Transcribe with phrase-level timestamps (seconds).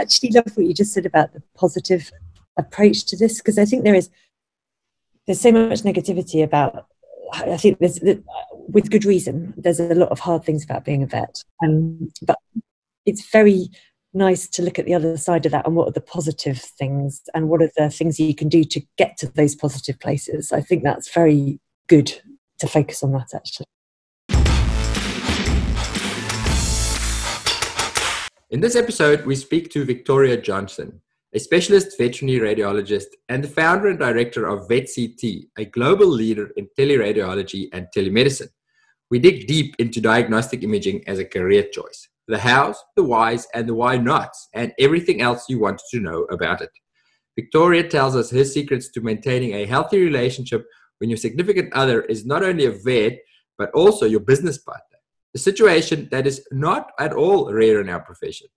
[0.00, 2.10] actually love what you just said about the positive
[2.56, 4.10] approach to this because I think there is
[5.26, 6.86] there's so much negativity about.
[7.32, 8.00] I think there's
[8.68, 9.54] with good reason.
[9.56, 12.38] There's a lot of hard things about being a vet, um, but
[13.06, 13.68] it's very
[14.12, 17.22] nice to look at the other side of that and what are the positive things
[17.32, 20.50] and what are the things you can do to get to those positive places.
[20.50, 22.12] I think that's very good
[22.58, 23.66] to focus on that actually.
[28.50, 31.00] In this episode, we speak to Victoria Johnson,
[31.32, 36.68] a specialist veterinary radiologist and the founder and director of VetCT, a global leader in
[36.76, 38.48] teleradiology and telemedicine.
[39.08, 43.68] We dig deep into diagnostic imaging as a career choice the hows, the whys, and
[43.68, 46.70] the why nots, and everything else you want to know about it.
[47.36, 50.66] Victoria tells us her secrets to maintaining a healthy relationship
[50.98, 53.16] when your significant other is not only a vet,
[53.58, 54.89] but also your business partner
[55.34, 58.48] a situation that is not at all rare in our profession.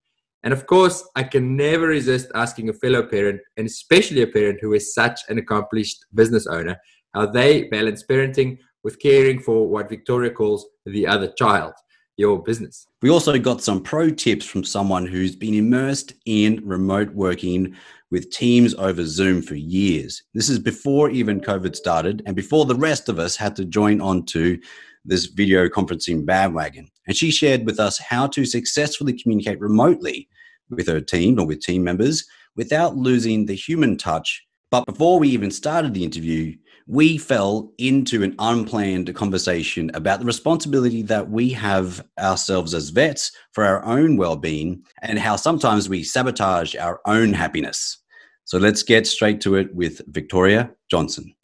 [0.42, 4.58] And of course, I can never resist asking a fellow parent, and especially a parent
[4.60, 6.76] who is such an accomplished business owner,
[7.14, 11.72] how they balance parenting with caring for what Victoria calls the other child,
[12.18, 12.86] your business.
[13.00, 17.74] We also got some pro tips from someone who's been immersed in remote working
[18.10, 20.22] with teams over Zoom for years.
[20.34, 24.02] This is before even COVID started and before the rest of us had to join
[24.02, 24.60] on to
[25.04, 26.88] this video conferencing bandwagon.
[27.06, 30.28] And she shared with us how to successfully communicate remotely
[30.70, 32.24] with her team or with team members
[32.56, 34.44] without losing the human touch.
[34.70, 40.26] But before we even started the interview, we fell into an unplanned conversation about the
[40.26, 45.88] responsibility that we have ourselves as vets for our own well being and how sometimes
[45.88, 47.98] we sabotage our own happiness.
[48.44, 51.34] So let's get straight to it with Victoria Johnson.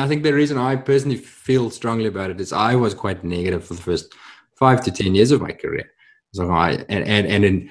[0.00, 3.64] I think the reason I personally feel strongly about it is I was quite negative
[3.64, 4.14] for the first
[4.56, 5.90] five to ten years of my career.
[6.32, 7.70] So I and and and in,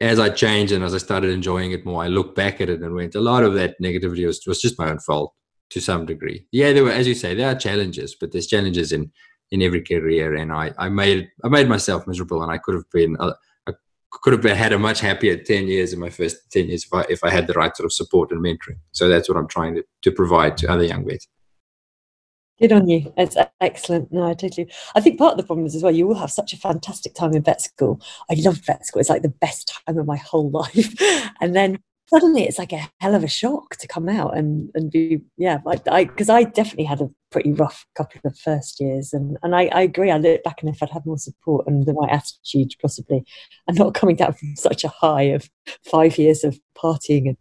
[0.00, 2.82] as I changed and as I started enjoying it more, I looked back at it
[2.82, 5.34] and went, a lot of that negativity was was just my own fault
[5.70, 6.46] to some degree.
[6.52, 9.10] Yeah, there were, as you say, there are challenges, but there's challenges in
[9.50, 12.90] in every career, and I I made I made myself miserable, and I could have
[12.90, 13.16] been.
[13.18, 13.34] Uh,
[13.66, 13.72] I
[14.22, 17.04] could have had a much happier 10 years in my first 10 years if I,
[17.10, 18.78] if I had the right sort of support and mentoring.
[18.92, 21.26] So that's what I'm trying to, to provide to other young vets.
[22.60, 23.12] Good on you.
[23.16, 24.12] It's excellent.
[24.12, 24.70] No, I totally.
[24.94, 27.14] I think part of the problem is as well, you will have such a fantastic
[27.14, 28.00] time in vet school.
[28.30, 29.00] I love vet school.
[29.00, 30.94] It's like the best time of my whole life.
[31.40, 31.78] and then
[32.08, 35.58] suddenly it's like a hell of a shock to come out and, and be, yeah,
[35.90, 39.12] I, because I, I, definitely had a pretty rough couple of first years.
[39.12, 40.12] And, and I, I agree.
[40.12, 43.24] I look back and if I'd had more support and the right attitude, possibly,
[43.66, 45.50] and not coming down from such a high of
[45.90, 47.36] five years of partying and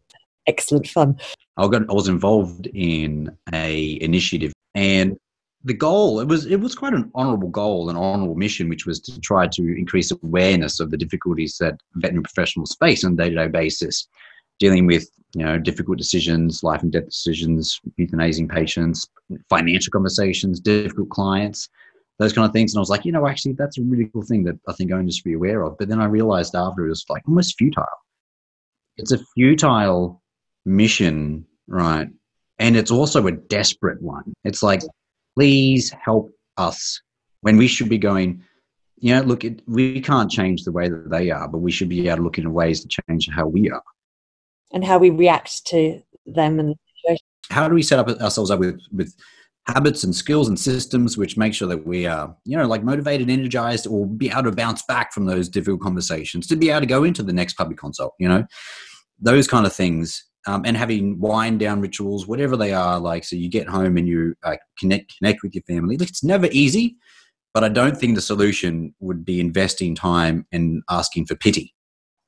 [0.47, 1.19] excellent fun.
[1.55, 5.17] I was involved in a initiative and
[5.65, 8.99] the goal it was it was quite an honourable goal, an honourable mission, which was
[9.01, 13.47] to try to increase awareness of the difficulties that veterinary professionals face on a day-to-day
[13.47, 14.07] basis,
[14.59, 19.07] dealing with you know difficult decisions, life and death decisions, euthanizing patients,
[19.49, 21.69] financial conversations, difficult clients,
[22.19, 22.73] those kind of things.
[22.73, 24.91] And I was like, you know, actually, that's a really cool thing that I think
[24.91, 25.77] owners should be aware of.
[25.77, 27.85] But then I realized after it was like almost futile.
[28.97, 30.21] It's a futile
[30.65, 32.09] mission, right?
[32.59, 34.33] And it's also a desperate one.
[34.43, 34.81] It's like,
[35.35, 37.01] please help us
[37.41, 38.43] when we should be going,
[38.97, 41.89] you know, look, it, we can't change the way that they are, but we should
[41.89, 43.83] be able to look into ways to change how we are.
[44.71, 46.75] And how we react to them and
[47.49, 49.13] how do we set up ourselves up with, with
[49.67, 53.29] habits and skills and systems which make sure that we are, you know, like motivated,
[53.29, 56.85] energized, or be able to bounce back from those difficult conversations to be able to
[56.85, 58.45] go into the next public consult, you know,
[59.19, 63.35] those kind of things um, and having wind down rituals, whatever they are, like so
[63.35, 65.95] you get home and you uh, connect connect with your family.
[65.99, 66.97] It's never easy,
[67.53, 71.73] but I don't think the solution would be investing time and asking for pity.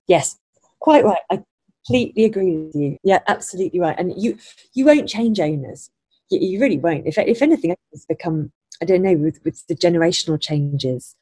[0.07, 0.37] Yes,
[0.79, 1.21] quite right.
[1.29, 1.41] I
[1.85, 2.97] completely agree with you.
[3.03, 3.97] Yeah, absolutely right.
[3.97, 4.37] And you
[4.73, 5.89] you won't change owners.
[6.29, 7.07] You, you really won't.
[7.07, 11.15] If if anything, it's become I don't know with with the generational changes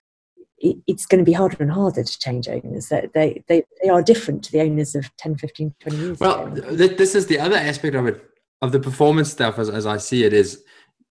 [0.63, 2.87] it's going to be harder and harder to change owners.
[2.87, 6.75] They, they, they are different to the owners of 10, 15, 20 years well, ago.
[6.75, 8.23] Th- this is the other aspect of it,
[8.61, 10.63] of the performance stuff, as, as I see it, is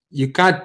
[0.09, 0.63] you can't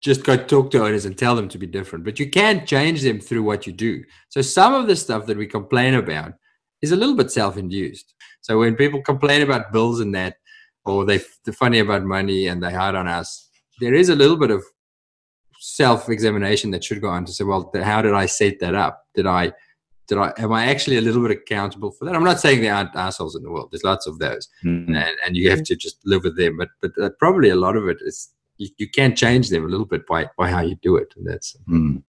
[0.00, 3.02] just go talk to owners and tell them to be different, but you can change
[3.02, 4.04] them through what you do.
[4.28, 6.34] So some of the stuff that we complain about
[6.80, 8.14] is a little bit self-induced.
[8.40, 10.36] So when people complain about bills and that,
[10.84, 14.36] or they, they're funny about money and they hide on us, there is a little
[14.36, 14.62] bit of
[15.58, 19.06] self-examination that should go on to say, well, how did I set that up?
[19.14, 19.52] Did I,
[20.08, 22.16] did I, am I actually a little bit accountable for that?
[22.16, 23.68] I'm not saying there aren't assholes in the world.
[23.70, 24.94] There's lots of those, mm-hmm.
[24.94, 26.56] and, and, you have to just live with them.
[26.56, 29.68] But but uh, probably a lot of it is you, you can change them a
[29.68, 31.56] little bit by by how you do it, and that's.
[31.68, 32.02] Mm.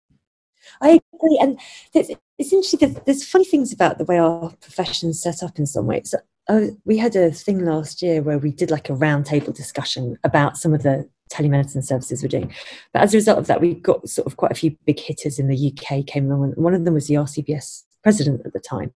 [0.83, 1.59] I agree, and
[1.95, 2.81] it's, it's interesting.
[2.81, 6.15] There's, there's funny things about the way our profession's set up in some ways.
[6.49, 10.57] Uh, we had a thing last year where we did like a roundtable discussion about
[10.57, 12.53] some of the telemedicine services we're doing.
[12.93, 15.39] But as a result of that, we got sort of quite a few big hitters
[15.39, 16.45] in the UK came along.
[16.45, 18.93] And one of them was the RCVS president at the time.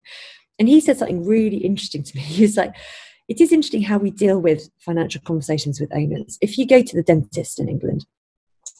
[0.59, 2.23] And he said something really interesting to me.
[2.39, 2.75] He was like,
[3.29, 6.39] it is interesting how we deal with financial conversations with owners.
[6.41, 8.07] If you go to the dentist in England,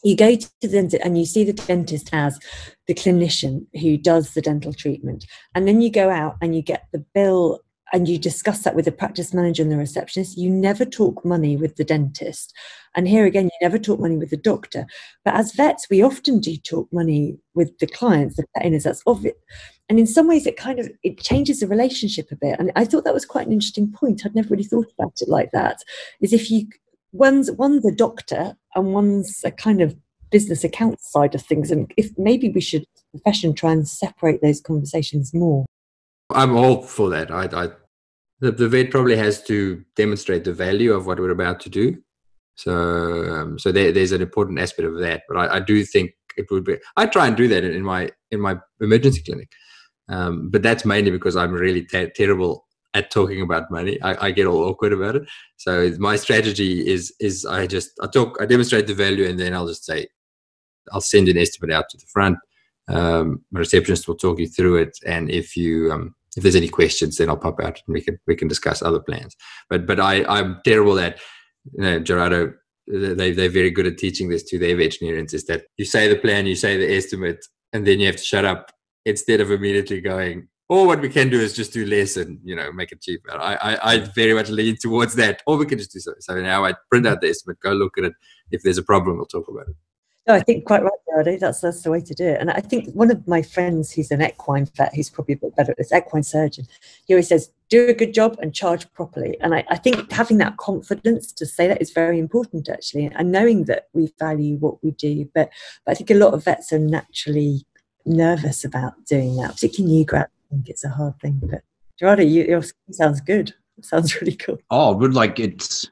[0.03, 2.39] you go to the dentist and you see the dentist as
[2.87, 5.27] the clinician who does the dental treatment.
[5.55, 7.61] And then you go out and you get the bill
[7.93, 10.37] and you discuss that with the practice manager and the receptionist.
[10.37, 12.55] You never talk money with the dentist.
[12.94, 14.87] And here again, you never talk money with the doctor.
[15.25, 18.85] But as vets, we often do talk money with the clients, the pet owners.
[18.85, 19.37] That's obvious.
[19.88, 22.58] And in some ways, it kind of it changes the relationship a bit.
[22.58, 24.25] And I thought that was quite an interesting point.
[24.25, 25.79] I'd never really thought about it like that.
[26.20, 26.69] Is if you
[27.12, 29.96] one's one's a doctor and one's a kind of
[30.31, 34.61] business account side of things, and if maybe we should profession try and separate those
[34.61, 35.64] conversations more.
[36.30, 37.30] I'm all for that.
[37.30, 37.69] I, I
[38.40, 41.96] the, the vet probably has to demonstrate the value of what we're about to do.
[42.54, 42.72] So,
[43.32, 45.22] um, so there, there's an important aspect of that.
[45.28, 46.76] But I, I, do think it would be.
[46.96, 49.48] I try and do that in, my in my emergency clinic,
[50.08, 54.00] um, but that's mainly because I'm really ter- terrible at talking about money.
[54.02, 55.22] I, I, get all awkward about it.
[55.56, 59.54] So my strategy is is I just I talk I demonstrate the value and then
[59.54, 60.08] I'll just say
[60.92, 62.38] I'll send an estimate out to the front.
[62.88, 66.69] Um, my receptionist will talk you through it, and if you um, if there's any
[66.69, 69.37] questions, then I'll pop out and we can we can discuss other plans.
[69.69, 71.19] But but I I'm terrible at
[71.73, 72.55] you know Gerardo.
[72.87, 75.35] They they're very good at teaching this to their veterinarians.
[75.35, 78.23] Is that you say the plan, you say the estimate, and then you have to
[78.23, 78.73] shut up
[79.05, 80.49] instead of immediately going.
[80.70, 83.32] Or what we can do is just do less and you know make it cheaper.
[83.32, 85.43] I, I, I very much lean towards that.
[85.46, 86.14] Or we can just do so.
[86.20, 88.12] So now I print out the estimate, go look at it.
[88.50, 89.76] If there's a problem, we'll talk about it.
[90.28, 91.38] No, I think quite right, Gerardo.
[91.38, 92.38] That's that's the way to do it.
[92.38, 95.56] And I think one of my friends, who's an equine vet, who's probably a bit
[95.56, 96.66] better at this, equine surgeon,
[97.06, 99.38] he always says, do a good job and charge properly.
[99.40, 103.32] And I, I think having that confidence to say that is very important, actually, and
[103.32, 105.28] knowing that we value what we do.
[105.34, 105.48] But,
[105.86, 107.64] but I think a lot of vets are naturally
[108.04, 110.30] nervous about doing that, particularly new grads.
[110.50, 111.40] I think it's a hard thing.
[111.42, 111.62] But
[111.98, 113.54] Gerardo, you, your sounds good.
[113.78, 114.58] It sounds really cool.
[114.70, 115.14] Oh, good.
[115.14, 115.90] Like it's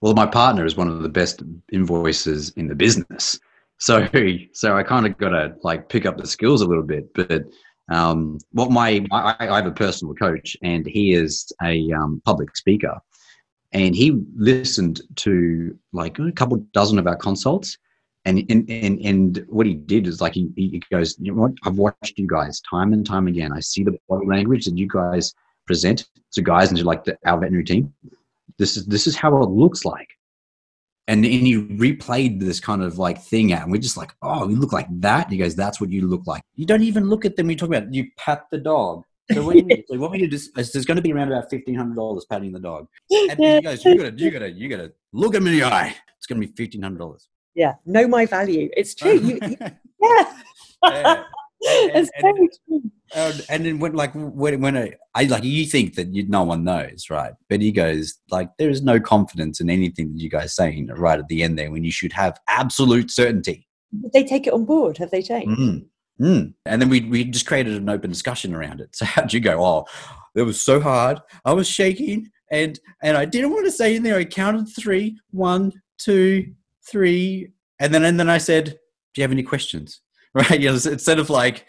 [0.00, 1.42] well, my partner is one of the best
[1.72, 3.38] invoices in the business.
[3.78, 4.08] So,
[4.52, 7.12] so I kind of got to like pick up the skills a little bit.
[7.14, 7.44] But
[7.90, 12.56] um, what my I, I, have a personal coach, and he is a um, public
[12.56, 12.98] speaker,
[13.72, 17.78] and he listened to like a couple dozen of our consults.
[18.24, 21.52] And, and, and, and what he did is like he, he goes, you know what?
[21.64, 23.52] I've watched you guys time and time again.
[23.54, 25.32] I see the body language that you guys
[25.66, 27.94] present to guys and to like the, our veterinary team
[28.58, 30.08] this is this is how it looks like
[31.06, 34.48] and and he replayed this kind of like thing out and we're just like oh
[34.48, 37.08] you look like that and he goes that's what you look like you don't even
[37.08, 40.10] look at them you talk about you pat the dog so what, you, so what
[40.10, 42.86] we do is there's going to be around about fifteen hundred dollars patting the dog.
[43.10, 45.94] And he goes, you gotta, you gotta, you gotta look him in the eye.
[46.16, 47.28] It's going to be fifteen hundred dollars.
[47.54, 48.70] Yeah, know my value.
[48.76, 49.18] It's true.
[49.18, 49.56] You, you,
[50.00, 50.34] yeah.
[50.84, 51.24] yeah.
[51.66, 52.82] And, and, very true.
[53.14, 56.42] And, and then when like when when I, I like you think that you, no
[56.42, 57.32] one knows, right?
[57.48, 61.18] But he goes like there is no confidence in anything that you guys saying right
[61.18, 63.66] at the end there when you should have absolute certainty.
[64.02, 64.98] Did they take it on board?
[64.98, 65.58] Have they changed?
[65.58, 65.86] Mm.
[66.20, 66.54] Mm.
[66.66, 68.90] And then we we just created an open discussion around it.
[68.94, 69.64] So how'd you go?
[69.64, 69.84] Oh,
[70.34, 71.20] it was so hard.
[71.44, 74.16] I was shaking and and I didn't want to say in there.
[74.16, 76.52] I counted three, one, two,
[76.90, 80.00] three, and then and then I said, "Do you have any questions?"
[80.38, 80.60] Right?
[80.60, 81.66] You know, instead of like,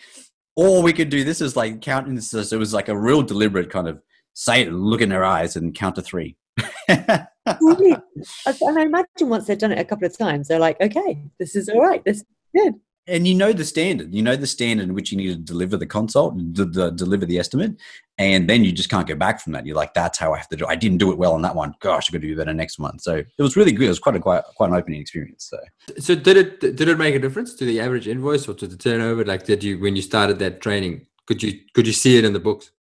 [0.55, 2.15] or we could do this is like counting.
[2.15, 4.01] This it was like a real deliberate kind of
[4.33, 6.37] say it, look in their eyes, and count to three.
[6.87, 11.55] and I imagine once they've done it a couple of times, they're like, okay, this
[11.55, 12.03] is all right.
[12.03, 12.73] This is good
[13.09, 14.13] and you know the standard.
[14.13, 17.25] You know the standard in which you need to deliver the consult d- d- deliver
[17.25, 17.75] the estimate
[18.17, 19.65] and then you just can't go back from that.
[19.65, 20.69] You're like that's how i have to do it.
[20.69, 21.73] i didn't do it well on that one.
[21.79, 23.85] Gosh i'm going to do better next one so it was really good.
[23.85, 25.57] It was quite a quite, quite an opening experience so.
[25.99, 28.77] So did it did it make a difference to the average invoice or to the
[28.77, 29.25] turnover?
[29.25, 32.33] Like did you when you started that training could you could you see it in
[32.33, 32.71] the books?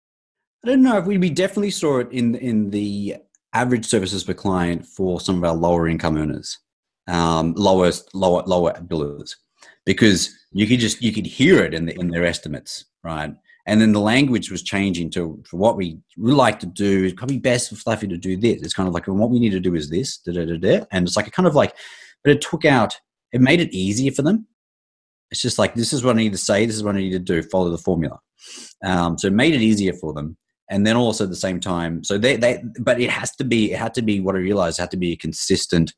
[0.64, 1.00] I don't know.
[1.00, 3.16] We, we definitely saw it in in the
[3.54, 6.58] average services per client for some of our lower income earners
[7.08, 9.34] um, lowest lower lower billers
[9.88, 13.32] because you could just you could hear it in the, in their estimates, right?
[13.66, 17.04] And then the language was changing to for what we would like to do.
[17.04, 18.60] It's probably best for Fluffy to do this.
[18.60, 20.84] It's kind of like what we need to do is this, da, da, da, da.
[20.92, 21.74] and it's like a kind of like,
[22.22, 22.98] but it took out.
[23.32, 24.46] It made it easier for them.
[25.30, 26.66] It's just like this is what I need to say.
[26.66, 27.42] This is what I need to do.
[27.42, 28.18] Follow the formula.
[28.84, 30.36] Um, so it made it easier for them.
[30.68, 33.72] And then also at the same time, so they, they, but it has to be,
[33.72, 35.94] it had to be what I realized, had to be a consistent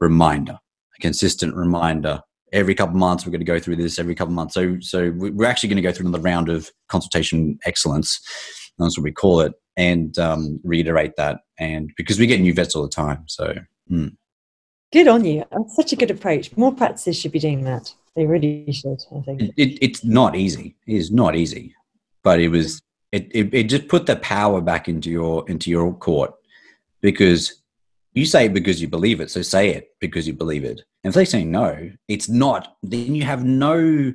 [0.00, 0.58] reminder,
[0.98, 2.20] a consistent reminder
[2.52, 4.54] every couple of months we're going to go through this every couple of months.
[4.54, 8.20] So so we're actually going to go through another round of consultation excellence.
[8.78, 11.40] That's what we call it, and um, reiterate that.
[11.58, 13.54] And because we get new vets all the time, so.
[13.90, 14.16] Mm.
[14.90, 15.44] Good on you.
[15.50, 16.56] That's such a good approach.
[16.56, 17.92] More practices should be doing that.
[18.16, 19.42] They really should, I think.
[19.42, 20.76] It, it, it's not easy.
[20.86, 21.74] It is not easy,
[22.22, 22.80] but it was.
[23.12, 26.32] It, it, it just put the power back into your into your court
[27.00, 27.62] because
[28.12, 29.30] you say it because you believe it.
[29.30, 30.82] So say it because you believe it.
[31.04, 32.76] And if they say no, it's not.
[32.82, 34.12] Then you have no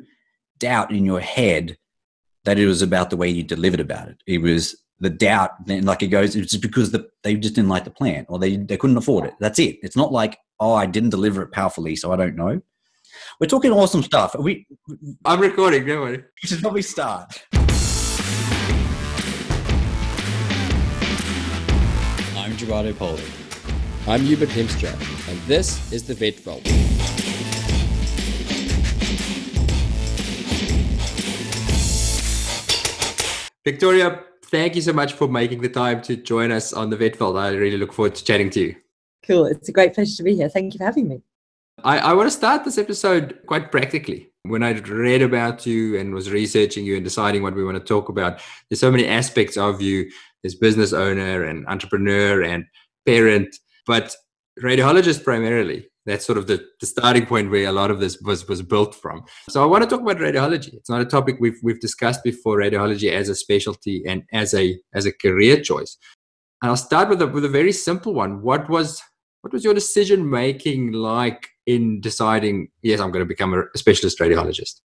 [0.59, 1.77] doubt in your head
[2.45, 4.17] that it was about the way you delivered about it.
[4.27, 5.51] It was the doubt.
[5.65, 8.57] Then, like it goes, it's because the, they just didn't like the plan or they
[8.57, 9.33] they couldn't afford it.
[9.39, 9.77] That's it.
[9.81, 12.61] It's not like oh, I didn't deliver it powerfully, so I don't know.
[13.39, 14.35] We're talking awesome stuff.
[14.39, 14.65] We,
[15.25, 15.85] I'm recording.
[15.85, 16.23] Don't worry.
[16.43, 17.43] We should probably start.
[22.35, 23.23] I'm Gerardo Poli.
[24.05, 24.91] I'm Hubert Hemstra,
[25.29, 26.61] and this is the Vet Vault.
[33.63, 37.15] Victoria, thank you so much for making the time to join us on the Vet
[37.15, 37.37] Vault.
[37.37, 38.75] I really look forward to chatting to you.
[39.25, 39.45] Cool.
[39.45, 40.49] It's a great pleasure to be here.
[40.49, 41.21] Thank you for having me.
[41.85, 44.31] I, I want to start this episode quite practically.
[44.41, 47.83] When I read about you and was researching you and deciding what we want to
[47.85, 50.11] talk about, there's so many aspects of you.
[50.43, 52.65] as business owner and entrepreneur and
[53.05, 54.15] parent, but
[54.61, 55.87] radiologists primarily.
[56.05, 58.93] That's sort of the, the starting point where a lot of this was, was built
[58.93, 59.23] from.
[59.47, 60.73] So I want to talk about radiology.
[60.73, 64.77] It's not a topic we've we've discussed before, radiology as a specialty and as a
[64.93, 65.97] as a career choice.
[66.61, 68.41] And I'll start with a with a very simple one.
[68.41, 69.01] What was
[69.43, 74.19] what was your decision making like in deciding, yes, I'm going to become a specialist
[74.19, 74.81] radiologist?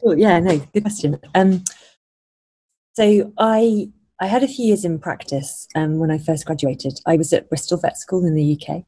[0.00, 0.18] Cool.
[0.18, 1.18] Yeah, no, good question.
[1.34, 1.62] Um,
[2.94, 3.88] so I
[4.24, 6.98] I had a few years in practice um, when I first graduated.
[7.04, 8.82] I was at Bristol Vet School in the UK,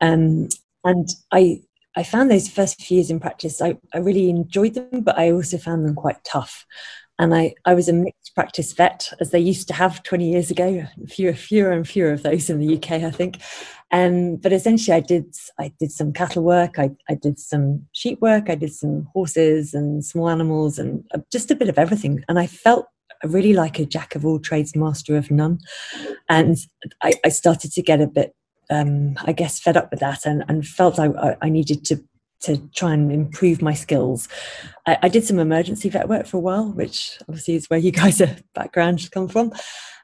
[0.00, 0.48] um,
[0.84, 1.62] and I
[1.96, 5.32] I found those first few years in practice I, I really enjoyed them, but I
[5.32, 6.64] also found them quite tough.
[7.18, 10.52] And I, I was a mixed practice vet as they used to have 20 years
[10.52, 10.84] ago.
[11.08, 13.42] Fewer fewer and fewer of those in the uk i think.
[13.90, 18.20] Um, but essentially i did i did some cattle work I, I did some sheep
[18.20, 22.22] work i did some horses and small animals and uh, just a bit of everything.
[22.28, 22.86] And i felt
[23.26, 25.58] really like a jack of all trades master of none
[26.28, 26.56] and
[27.02, 28.34] i, I started to get a bit
[28.70, 32.04] um, I guess fed up with that and, and felt I, I needed to
[32.40, 34.28] to try and improve my skills.
[34.86, 37.90] I, I, did some emergency vet work for a while, which obviously is where you
[37.90, 38.22] guys'
[38.54, 39.52] background come from.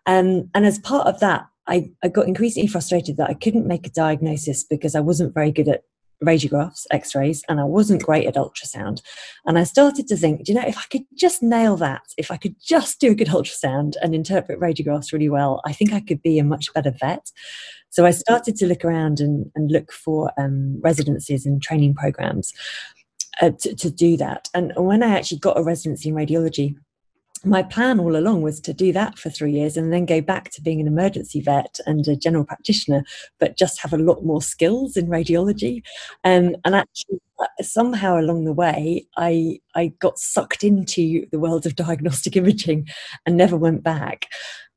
[0.06, 3.86] Um, and as part of that, I, I got increasingly frustrated that I couldn't make
[3.86, 5.84] a diagnosis because I wasn't very good at
[6.22, 9.00] radiographs, x rays, and I wasn't great at ultrasound.
[9.46, 12.30] And I started to think, do you know, if I could just nail that, if
[12.30, 16.00] I could just do a good ultrasound and interpret radiographs really well, I think I
[16.00, 17.30] could be a much better vet.
[17.90, 22.52] So I started to look around and, and look for um, residencies and training programs
[23.40, 24.48] uh, to, to do that.
[24.54, 26.76] And when I actually got a residency in radiology,
[27.44, 30.50] my plan all along was to do that for three years and then go back
[30.50, 33.04] to being an emergency vet and a general practitioner,
[33.38, 35.82] but just have a lot more skills in radiology.
[36.24, 41.66] Um, and actually, uh, somehow along the way, I I got sucked into the world
[41.66, 42.88] of diagnostic imaging
[43.26, 44.26] and never went back.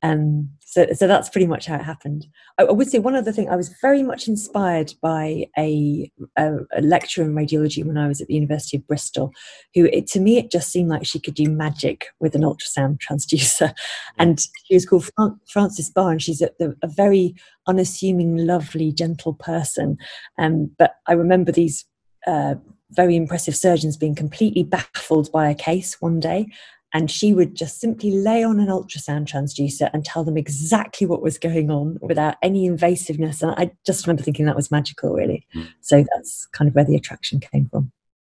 [0.02, 2.26] Um, so, so that's pretty much how it happened.
[2.58, 6.56] I, I, would say one other thing, I was very much inspired by a, a,
[6.76, 9.32] a, lecturer in radiology when I was at the University of Bristol,
[9.74, 12.98] who it, to me, it just seemed like she could do magic with an ultrasound
[13.10, 13.72] transducer.
[14.18, 17.34] And she was called Fran- Frances Barr, and she's a, a, very
[17.66, 19.96] unassuming, lovely, gentle person.
[20.38, 21.86] Um, but I remember these
[22.26, 22.56] uh,
[22.90, 26.48] very impressive surgeons being completely baffled by a case one day
[26.94, 31.22] and she would just simply lay on an ultrasound transducer and tell them exactly what
[31.22, 33.42] was going on without any invasiveness.
[33.42, 35.46] And i just remember thinking that was magical really.
[35.54, 35.68] Mm.
[35.80, 37.92] so that's kind of where the attraction came from.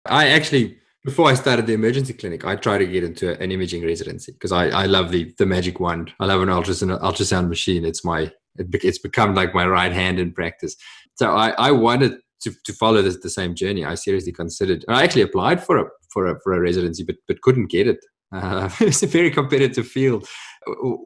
[0.07, 3.83] I actually before i started the emergency clinic i tried to get into an imaging
[3.83, 6.13] residency because I, I love the the magic wand.
[6.21, 7.85] I love an ultrasound ultrasound machine.
[7.85, 10.77] It's my it's become like my right hand in practice.
[11.15, 13.85] So i i wanted to, to follow this, the same journey.
[13.85, 17.41] I seriously considered i actually applied for a for a for a residency but but
[17.43, 17.99] couldn't get it
[18.33, 20.29] uh, it's a very competitive field.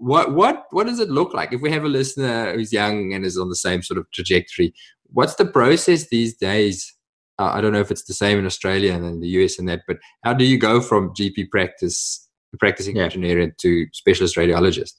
[0.01, 3.25] What what what does it look like if we have a listener who's young and
[3.25, 4.75] is on the same sort of trajectory?
[5.13, 6.93] What's the process these days?
[7.39, 9.69] Uh, I don't know if it's the same in Australia and in the US and
[9.69, 12.29] that, but how do you go from GP practice,
[12.59, 13.05] practicing yeah.
[13.05, 14.93] veterinarian to specialist radiologist?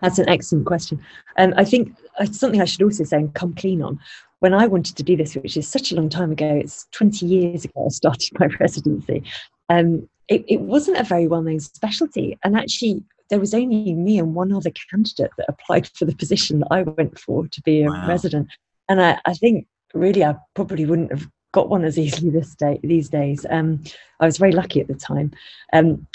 [0.00, 1.04] That's an excellent question.
[1.36, 3.98] And um, I think it's uh, something I should also say and come clean on.
[4.40, 7.26] When I wanted to do this, which is such a long time ago, it's 20
[7.26, 9.24] years ago I started my residency.
[9.68, 12.38] Um, it, it wasn't a very well known specialty.
[12.44, 16.60] And actually, there was only me and one other candidate that applied for the position
[16.60, 18.06] that I went for to be a wow.
[18.08, 18.48] resident.
[18.88, 22.78] And I, I think really I probably wouldn't have got one as easily this day
[22.82, 23.44] these days.
[23.50, 23.82] Um,
[24.20, 25.32] I was very lucky at the time.
[25.72, 26.06] Um,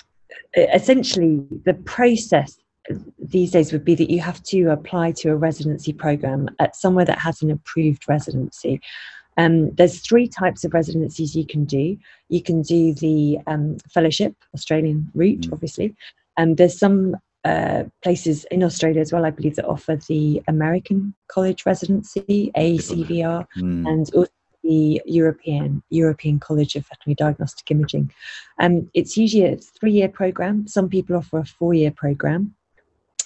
[0.55, 2.57] essentially, the process
[3.17, 7.05] these days would be that you have to apply to a residency program at somewhere
[7.05, 8.81] that has an approved residency.
[9.37, 11.97] Um, there's three types of residencies you can do.
[12.29, 15.53] You can do the um, fellowship, Australian route, mm.
[15.53, 15.95] obviously.
[16.37, 21.13] And there's some uh, places in Australia as well, I believe, that offer the American
[21.27, 23.87] College Residency, ACVR, mm.
[23.87, 24.31] and also
[24.63, 28.11] the European European College of Veterinary Diagnostic Imaging.
[28.59, 30.67] Um, it's usually a three-year program.
[30.67, 32.55] Some people offer a four-year program.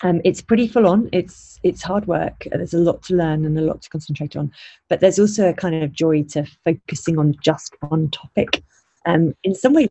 [0.03, 1.09] Um, it's pretty full on.
[1.11, 2.47] It's it's hard work.
[2.51, 4.51] There's a lot to learn and a lot to concentrate on,
[4.89, 8.63] but there's also a kind of joy to focusing on just one topic.
[9.05, 9.89] Um, in some ways,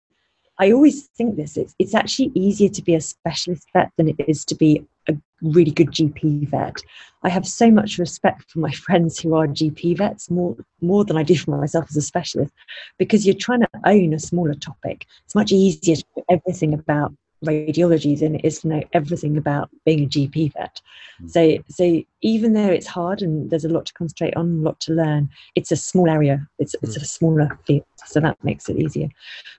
[0.58, 1.56] I always think this.
[1.56, 5.16] It's it's actually easier to be a specialist vet than it is to be a
[5.42, 6.76] really good GP vet.
[7.22, 11.16] I have so much respect for my friends who are GP vets more more than
[11.16, 12.52] I do for myself as a specialist,
[12.98, 15.06] because you're trying to own a smaller topic.
[15.24, 17.12] It's much easier to do everything about
[17.44, 20.80] radiology than it is to know everything about being a GP vet.
[21.22, 21.30] Mm.
[21.30, 24.80] So, so even though it's hard and there's a lot to concentrate on, a lot
[24.80, 26.46] to learn, it's a small area.
[26.58, 26.82] It's mm.
[26.82, 29.08] it's a smaller field, so that makes it easier.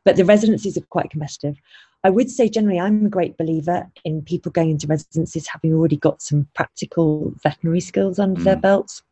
[0.04, 1.56] But the residencies are quite competitive.
[2.04, 5.98] I would say generally, I'm a great believer in people going into residencies having already
[5.98, 8.44] got some practical veterinary skills under mm.
[8.44, 9.04] their belts.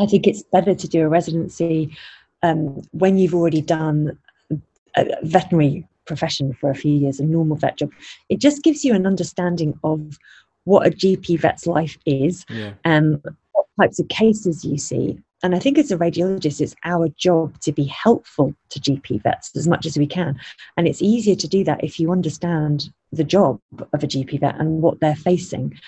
[0.00, 1.96] I think it's better to do a residency
[2.42, 4.16] um, when you've already done
[4.96, 7.92] a veterinary profession for a few years, a normal vet job,
[8.28, 10.18] it just gives you an understanding of
[10.64, 12.72] what a GP vet's life is yeah.
[12.84, 13.22] and
[13.52, 15.18] what types of cases you see.
[15.42, 19.54] And I think as a radiologist, it's our job to be helpful to GP vets
[19.56, 20.38] as much as we can.
[20.76, 23.60] And it's easier to do that if you understand the job
[23.92, 25.78] of a GP vet and what they're facing.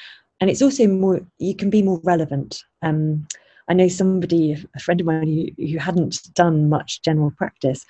[0.41, 2.63] And it's also more, you can be more relevant.
[2.83, 3.27] Um,
[3.69, 7.85] I know somebody, a friend of mine who, who hadn't done much general practice,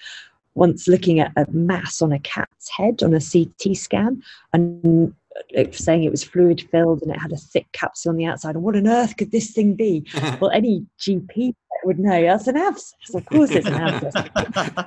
[0.61, 5.13] once looking at a mass on a cat's head on a CT scan and
[5.73, 8.55] saying it was fluid filled and it had a thick capsule on the outside.
[8.55, 10.07] And what on earth could this thing be?
[10.41, 13.15] well, any GP would know that's an abscess.
[13.15, 14.29] Of course, it's an abscess.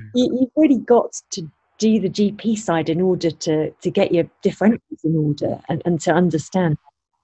[0.13, 4.29] you, have really got to do the GP side in order to to get your
[4.43, 6.77] differentials in order and, and to understand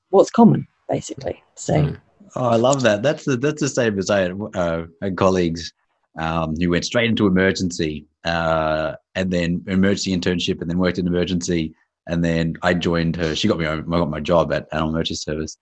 [0.10, 1.42] what's common, basically.
[1.56, 1.84] So.
[1.84, 1.96] Hmm.
[2.36, 3.04] Oh, I love that.
[3.04, 4.86] That's the that's the same as I had uh,
[5.16, 5.72] colleagues
[6.18, 11.08] um, who went straight into emergency uh, and then emergency internship and then worked in
[11.08, 11.74] emergency.
[12.08, 13.36] And then I joined her.
[13.36, 15.58] She got me, I got my job at Animal Emergency Service.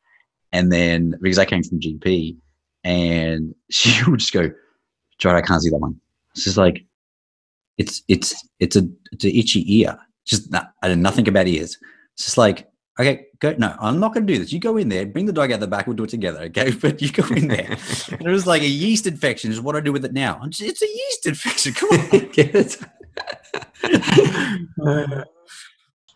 [0.54, 2.38] And then because I came from GP
[2.84, 4.52] and she would just go,
[5.20, 6.00] Jared, I can't see that one.
[6.36, 6.86] It's just like,
[7.78, 9.98] it's, it's, it's a, it's an itchy ear.
[10.26, 11.78] Just, I know nothing about ears.
[12.14, 12.68] It's just like,
[13.00, 13.56] okay, go.
[13.58, 14.52] No, I'm not going to do this.
[14.52, 15.88] You go in there, bring the dog out the back.
[15.88, 16.42] We'll do it together.
[16.44, 16.72] Okay.
[16.82, 17.78] But you go in there.
[18.12, 20.40] and it was like a yeast infection is what I do with it now.
[20.44, 21.74] It's, it's a yeast infection.
[21.74, 22.10] Come on.
[22.34, 22.78] Get it.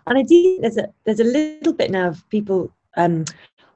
[0.08, 3.26] and I do, there's a, there's a little bit now of people, um,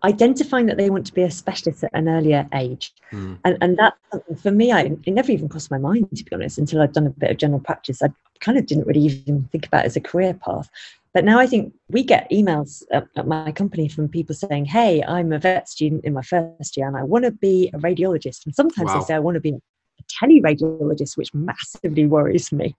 [0.03, 2.93] identifying that they want to be a specialist at an earlier age.
[3.11, 3.39] Mm.
[3.43, 3.95] And, and that
[4.41, 7.07] for me, I, it never even crossed my mind, to be honest, until I'd done
[7.07, 8.01] a bit of general practice.
[8.03, 10.69] I kind of didn't really even think about it as a career path.
[11.15, 15.01] But now I think we get emails at, at, my company from people saying, Hey,
[15.01, 18.45] I'm a vet student in my first year and I want to be a radiologist.
[18.45, 18.99] And sometimes wow.
[18.99, 22.75] they say, I want to be a teleradiologist, which massively worries me.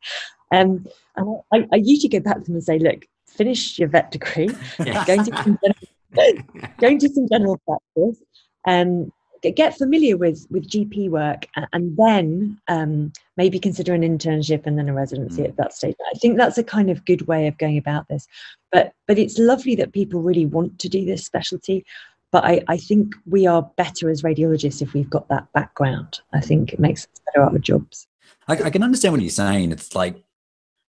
[0.52, 4.10] Um, and I, I, usually go back to them and say, Look, finish your vet
[4.10, 4.50] degree,
[4.84, 5.06] yes.
[5.06, 6.44] going, to some general,
[6.78, 8.22] going to some general practice,
[8.68, 9.10] um,
[9.42, 14.88] get familiar with with GP work, and then um, maybe consider an internship and then
[14.88, 15.48] a residency mm.
[15.48, 15.96] at that stage.
[16.14, 18.26] I think that's a kind of good way of going about this.
[18.72, 21.84] But but it's lovely that people really want to do this specialty.
[22.32, 26.20] But I, I think we are better as radiologists if we've got that background.
[26.32, 28.08] I think it makes us better at our jobs.
[28.48, 29.72] I, I can understand what you're saying.
[29.72, 30.22] It's like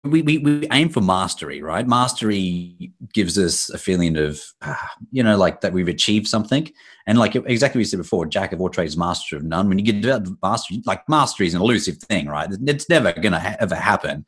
[0.03, 1.87] we, we, we aim for mastery, right?
[1.87, 4.75] Mastery gives us a feeling of, uh,
[5.11, 6.69] you know, like that we've achieved something.
[7.07, 9.69] And like exactly what you said before, jack of all trades, master of none.
[9.69, 12.49] When you get to mastery, like mastery is an elusive thing, right?
[12.51, 14.25] It's never going to ha- ever happen.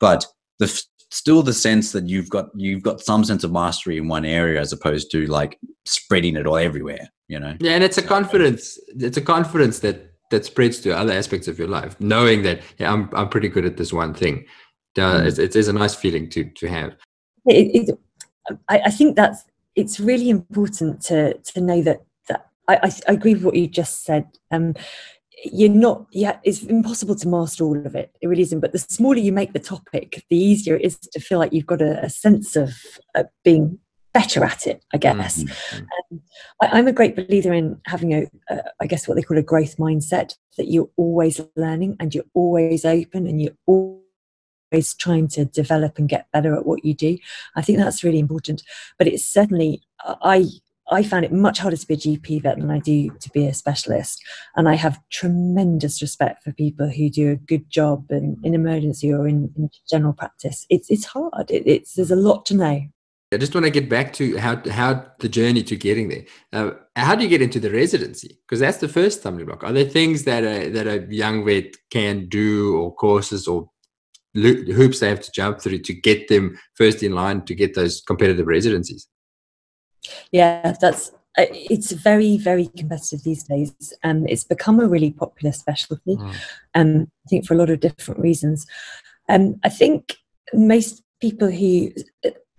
[0.00, 0.26] But
[0.58, 4.24] the still the sense that you've got you've got some sense of mastery in one
[4.24, 7.54] area as opposed to like spreading it all everywhere, you know?
[7.60, 8.78] Yeah, and it's a confidence.
[8.96, 12.90] It's a confidence that that spreads to other aspects of your life, knowing that yeah,
[12.90, 14.46] I'm I'm pretty good at this one thing
[14.98, 15.38] uh, mm.
[15.38, 16.96] it is a nice feeling to to have.
[17.46, 17.98] It, it,
[18.68, 23.12] I, I, think that's it's really important to to know that that I, I, I
[23.12, 24.26] agree with what you just said.
[24.50, 24.74] Um,
[25.44, 28.78] you're not yeah it's impossible to master all of it it really isn't but the
[28.78, 32.04] smaller you make the topic the easier it is to feel like you've got a,
[32.04, 32.70] a sense of
[33.16, 33.80] uh, being
[34.12, 35.42] better at it, I guess.
[35.42, 35.84] Mm-hmm.
[36.12, 36.22] Um,
[36.60, 39.42] I, am a great believer in having a, a, I guess, what they call a
[39.42, 43.56] growth mindset that you're always learning and you're always open and you're
[44.72, 47.18] always trying to develop and get better at what you do.
[47.56, 48.62] I think that's really important.
[48.98, 50.46] But it's certainly, I,
[50.90, 53.46] I found it much harder to be a GP vet than I do to be
[53.46, 54.22] a specialist.
[54.56, 59.12] And I have tremendous respect for people who do a good job in, in emergency
[59.12, 60.66] or in, in general practice.
[60.70, 61.50] It's, it's hard.
[61.50, 62.82] It, it's, there's a lot to know.
[63.32, 66.24] I just want to get back to how how the journey to getting there.
[66.52, 68.38] Uh, how do you get into the residency?
[68.46, 69.64] Because that's the first stumbling block.
[69.64, 73.70] Are there things that a, that a young vet can do, or courses, or
[74.34, 78.00] hoops they have to jump through to get them first in line to get those
[78.00, 79.08] competitive residencies?
[80.30, 85.50] Yeah, that's uh, it's very very competitive these days and it's become a really popular
[85.50, 86.34] specialty mm.
[86.74, 88.66] um, i think for a lot of different reasons
[89.30, 90.16] um, i think
[90.52, 91.90] most people who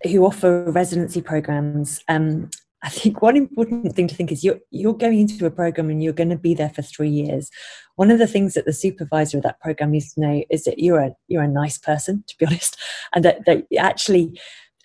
[0.04, 2.50] who offer residency programs, um,
[2.84, 6.02] I think one important thing to think is you're you're going into a program and
[6.02, 7.50] you're going to be there for three years.
[7.96, 10.78] One of the things that the supervisor of that program needs to know is that
[10.78, 12.78] you're a you're a nice person, to be honest,
[13.14, 14.38] and that, that actually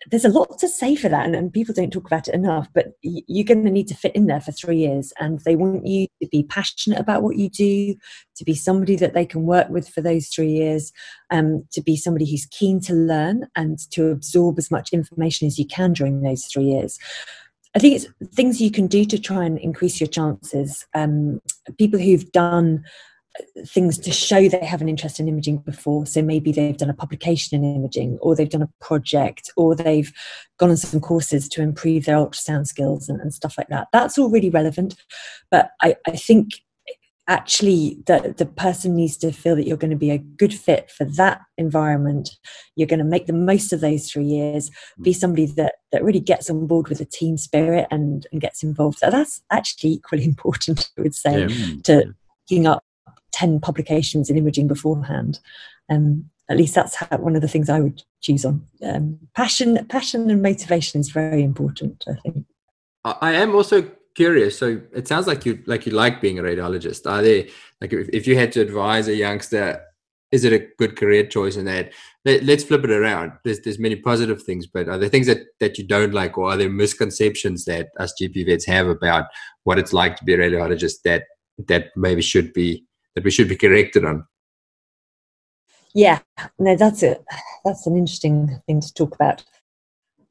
[0.09, 2.69] there's a lot to say for that and, and people don't talk about it enough
[2.73, 5.85] but you're going to need to fit in there for three years and they want
[5.85, 7.93] you to be passionate about what you do
[8.33, 10.93] to be somebody that they can work with for those three years
[11.31, 15.59] um, to be somebody who's keen to learn and to absorb as much information as
[15.59, 16.97] you can during those three years
[17.79, 20.85] I think it's things you can do to try and increase your chances.
[20.93, 21.39] Um,
[21.77, 22.83] people who've done
[23.65, 26.05] things to show they have an interest in imaging before.
[26.05, 30.11] So maybe they've done a publication in imaging, or they've done a project, or they've
[30.57, 33.87] gone on some courses to improve their ultrasound skills and, and stuff like that.
[33.93, 34.95] That's all really relevant.
[35.49, 36.55] But I, I think
[37.29, 40.91] actually the, the person needs to feel that you're going to be a good fit
[40.91, 42.31] for that environment
[42.75, 44.69] you're going to make the most of those three years
[45.01, 48.63] be somebody that that really gets on board with the team spirit and, and gets
[48.63, 51.75] involved so that's actually equally important i would say yeah.
[51.83, 52.13] to
[52.49, 52.83] picking up
[53.31, 55.39] 10 publications in imaging beforehand.
[55.89, 58.67] Um, at least that's how, one of the things I would choose on.
[58.83, 62.45] Um, passion, passion and motivation is very important, I think.
[63.05, 64.57] I am also curious.
[64.57, 67.09] So it sounds like you like you like being a radiologist.
[67.09, 67.45] Are there
[67.81, 69.81] like if, if you had to advise a youngster,
[70.31, 71.91] is it a good career choice in that?
[72.25, 73.33] Let, us flip it around.
[73.43, 76.51] There's there's many positive things, but are there things that that you don't like, or
[76.51, 79.25] are there misconceptions that us GP vets have about
[79.63, 81.23] what it's like to be a radiologist that
[81.67, 84.25] that maybe should be that we should be corrected on?
[85.93, 86.19] Yeah,
[86.59, 87.23] no, that's it.
[87.65, 89.43] That's an interesting thing to talk about.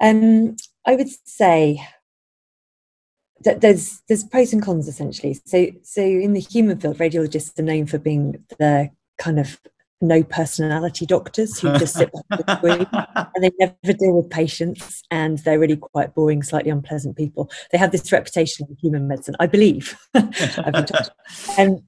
[0.00, 1.84] Um, I would say
[3.42, 5.38] there's there's pros and cons essentially.
[5.44, 9.60] So so in the human field, radiologists are known for being the kind of
[10.00, 12.86] no personality doctors who just sit the screen
[13.34, 17.50] and they never deal with patients and they're really quite boring, slightly unpleasant people.
[17.72, 19.98] They have this reputation in human medicine, I believe.
[20.14, 21.82] and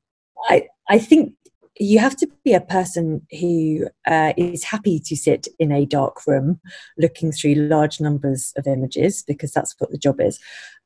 [0.49, 1.35] I, I think
[1.81, 6.27] you have to be a person who uh, is happy to sit in a dark
[6.27, 6.61] room
[6.99, 10.39] looking through large numbers of images because that's what the job is.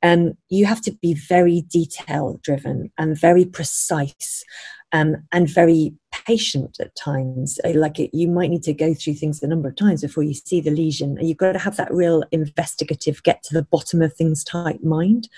[0.04, 4.44] Um, you have to be very detail driven and very precise
[4.92, 7.58] um, and very patient at times.
[7.64, 10.22] Uh, like it, you might need to go through things a number of times before
[10.22, 11.18] you see the lesion.
[11.20, 15.28] You've got to have that real investigative, get to the bottom of things type mind.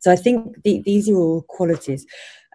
[0.00, 2.04] So I think the, these are all qualities.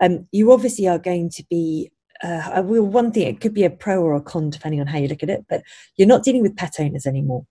[0.01, 1.89] Um, you obviously are going to be
[2.23, 4.97] uh, will one thing it could be a pro or a con depending on how
[4.97, 5.61] you look at it but
[5.97, 7.45] you're not dealing with pet owners anymore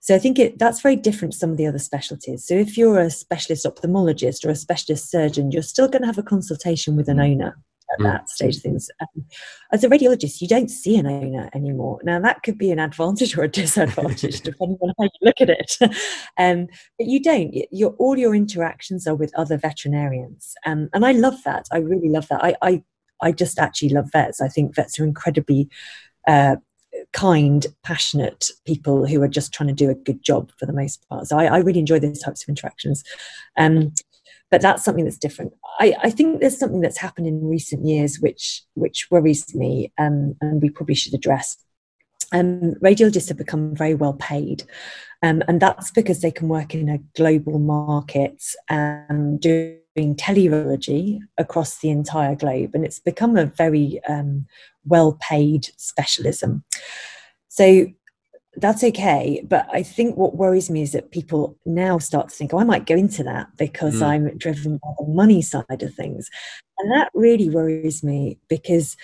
[0.00, 2.76] so i think it, that's very different to some of the other specialties so if
[2.76, 6.96] you're a specialist ophthalmologist or a specialist surgeon you're still going to have a consultation
[6.96, 7.32] with an mm.
[7.32, 7.56] owner
[7.92, 8.04] at mm.
[8.04, 8.90] that stage of things.
[9.00, 9.24] Um,
[9.72, 12.00] as a radiologist, you don't see an owner anymore.
[12.02, 15.50] Now, that could be an advantage or a disadvantage, depending on how you look at
[15.50, 15.76] it.
[16.38, 16.66] um,
[16.98, 17.54] but you don't.
[17.70, 20.54] Your, all your interactions are with other veterinarians.
[20.66, 21.66] Um, and I love that.
[21.72, 22.44] I really love that.
[22.44, 22.82] I, I,
[23.22, 24.40] I just actually love vets.
[24.40, 25.68] I think vets are incredibly
[26.26, 26.56] uh,
[27.12, 31.06] kind, passionate people who are just trying to do a good job for the most
[31.08, 31.26] part.
[31.26, 33.04] So I, I really enjoy those types of interactions.
[33.56, 33.92] Um,
[34.50, 35.52] but that's something that's different.
[35.78, 40.36] I, I, think there's something that's happened in recent years which which worries me, um,
[40.40, 41.56] and we probably should address.
[42.32, 44.64] Um, radiologists have become very well paid,
[45.22, 51.78] um, and that's because they can work in a global market and doing teleradiology across
[51.78, 54.46] the entire globe, and it's become a very um,
[54.84, 56.64] well paid specialism.
[57.48, 57.86] So
[58.56, 59.44] that's okay.
[59.48, 62.64] But I think what worries me is that people now start to think, oh, I
[62.64, 64.06] might go into that because mm.
[64.06, 66.28] I'm driven by the money side of things.
[66.78, 68.96] And that really worries me because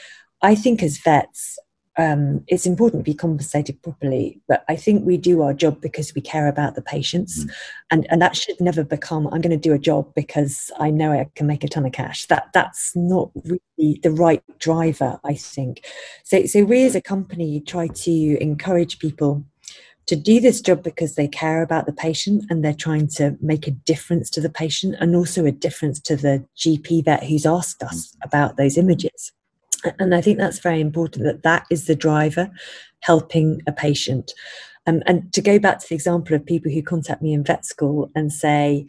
[0.42, 1.58] I think as vets,
[1.96, 4.40] um, it's important to be compensated properly.
[4.48, 7.50] But I think we do our job because we care about the patients, mm.
[7.90, 11.12] and and that should never become I'm going to do a job because I know
[11.12, 12.26] I can make a ton of cash.
[12.26, 15.20] That that's not really the right driver.
[15.24, 15.86] I think.
[16.24, 19.44] So so we as a company try to encourage people
[20.06, 23.66] to do this job because they care about the patient and they're trying to make
[23.66, 27.82] a difference to the patient and also a difference to the GP vet who's asked
[27.82, 28.24] us mm.
[28.24, 29.32] about those images.
[29.98, 32.50] And I think that's very important that that is the driver
[33.00, 34.32] helping a patient.
[34.86, 37.64] Um, and to go back to the example of people who contact me in vet
[37.64, 38.86] school and say,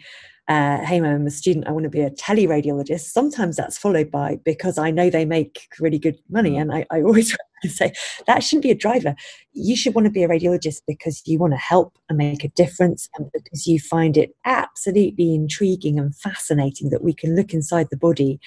[0.47, 3.11] uh, hey, I'm a student, I want to be a teleradiologist.
[3.11, 6.51] Sometimes that's followed by because I know they make really good money.
[6.51, 6.61] Mm.
[6.61, 7.35] And I, I always
[7.67, 7.93] say
[8.27, 9.15] that shouldn't be a driver.
[9.53, 12.49] You should want to be a radiologist because you want to help and make a
[12.49, 17.87] difference and because you find it absolutely intriguing and fascinating that we can look inside
[17.89, 18.39] the body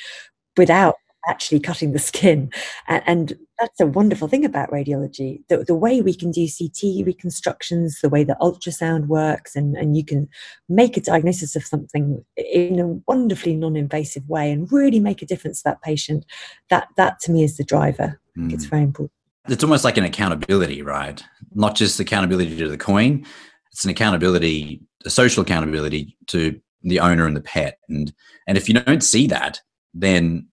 [0.57, 2.51] without actually cutting the skin.
[2.87, 5.43] And, and, that's a wonderful thing about radiology.
[5.49, 9.97] The, the way we can do CT reconstructions, the way that ultrasound works, and, and
[9.97, 10.29] you can
[10.69, 15.27] make a diagnosis of something in a wonderfully non invasive way and really make a
[15.27, 16.25] difference to that patient,
[16.71, 18.21] that, that to me is the driver.
[18.39, 18.53] Mm.
[18.53, 19.11] It's very important.
[19.49, 21.21] It's almost like an accountability, right?
[21.53, 23.27] Not just accountability to the coin,
[23.73, 27.79] it's an accountability, a social accountability to the owner and the pet.
[27.89, 28.13] And
[28.47, 29.61] and if you don't see that,
[29.95, 30.49] then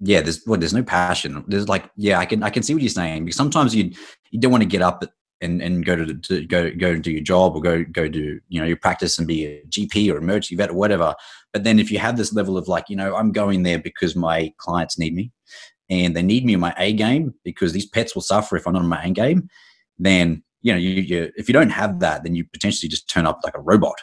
[0.00, 1.44] yeah, there's well, there's no passion.
[1.46, 3.92] There's like, yeah, I can I can see what you're saying because sometimes you
[4.30, 5.04] you don't want to get up
[5.42, 8.40] and, and go to, to go go and do your job or go go do
[8.48, 11.14] you know your practice and be a GP or emergency vet or whatever.
[11.52, 14.16] But then if you have this level of like, you know, I'm going there because
[14.16, 15.32] my clients need me
[15.90, 18.72] and they need me in my A game because these pets will suffer if I'm
[18.72, 19.48] not in my A game,
[19.98, 23.26] then you know, you, you if you don't have that, then you potentially just turn
[23.26, 23.96] up like a robot.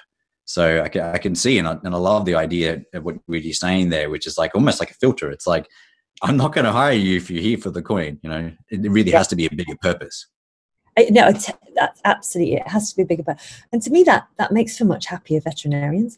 [0.46, 3.18] So I can, I can see, and I, and I love the idea of what
[3.28, 5.30] you're saying there, which is like almost like a filter.
[5.30, 5.68] It's like
[6.21, 8.19] I'm not going to hire you if you're here for the coin.
[8.23, 10.27] You know, it really has to be a bigger purpose.
[11.12, 11.32] No,
[11.75, 12.56] that's absolutely.
[12.56, 13.62] It has to be a bigger purpose.
[13.71, 16.17] And to me, that that makes for much happier veterinarians.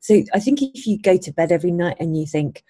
[0.00, 2.62] So I think if you go to bed every night and you think,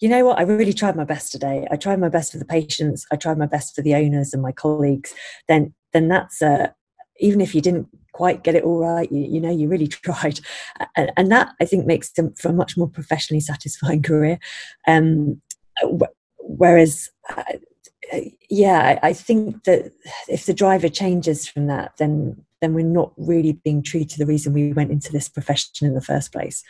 [0.00, 1.66] you know what, I really tried my best today.
[1.70, 3.06] I tried my best for the patients.
[3.12, 5.14] I tried my best for the owners and my colleagues.
[5.46, 6.74] Then, then that's a,
[7.18, 10.40] even if you didn't quite get it all right, you, you know, you really tried.
[10.96, 14.38] And, and, that I think makes them for a much more professionally satisfying career.
[14.88, 15.42] Um,
[16.38, 17.42] whereas uh,
[18.48, 19.92] yeah I, I, think that
[20.28, 24.26] if the driver changes from that then then we're not really being true to the
[24.26, 26.62] reason we went into this profession in the first place.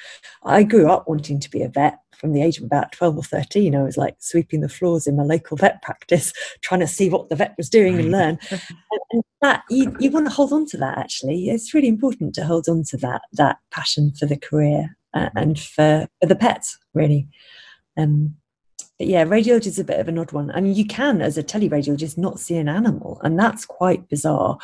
[0.45, 3.23] I grew up wanting to be a vet from the age of about 12 or
[3.23, 7.09] 13 i was like sweeping the floors in my local vet practice trying to see
[7.09, 8.39] what the vet was doing and learn.
[9.13, 11.49] And, that you, you want to hold on to that actually.
[11.49, 15.59] It's really important to hold on to that that passion for the career uh, and
[15.59, 17.27] for, for the pets really.
[17.97, 18.37] Um,
[19.01, 20.51] yeah, radiology is a bit of an odd one.
[20.53, 24.59] I mean, you can, as a teleradiologist, not see an animal, and that's quite bizarre.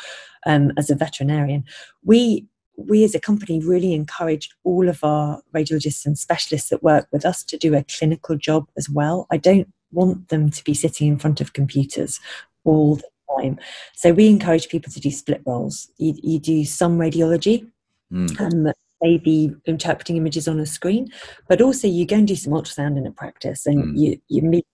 [0.45, 1.65] Um, as a veterinarian,
[2.03, 2.47] we
[2.77, 7.25] we as a company really encourage all of our radiologists and specialists that work with
[7.25, 9.25] us to do a clinical job as well.
[9.31, 12.19] I don't want them to be sitting in front of computers
[12.63, 13.57] all the time.
[13.95, 15.89] So we encourage people to do split roles.
[15.97, 17.67] You, you do some radiology,
[18.13, 18.39] mm.
[18.39, 18.71] um,
[19.01, 21.07] maybe interpreting images on a screen,
[21.47, 23.99] but also you go and do some ultrasound in a practice and mm.
[23.99, 24.65] you, you meet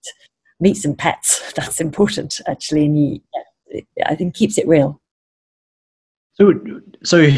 [0.59, 1.53] meet some pets.
[1.55, 3.19] That's important actually, and you,
[4.05, 5.01] I think keeps it real.
[6.33, 6.53] So,
[7.03, 7.29] so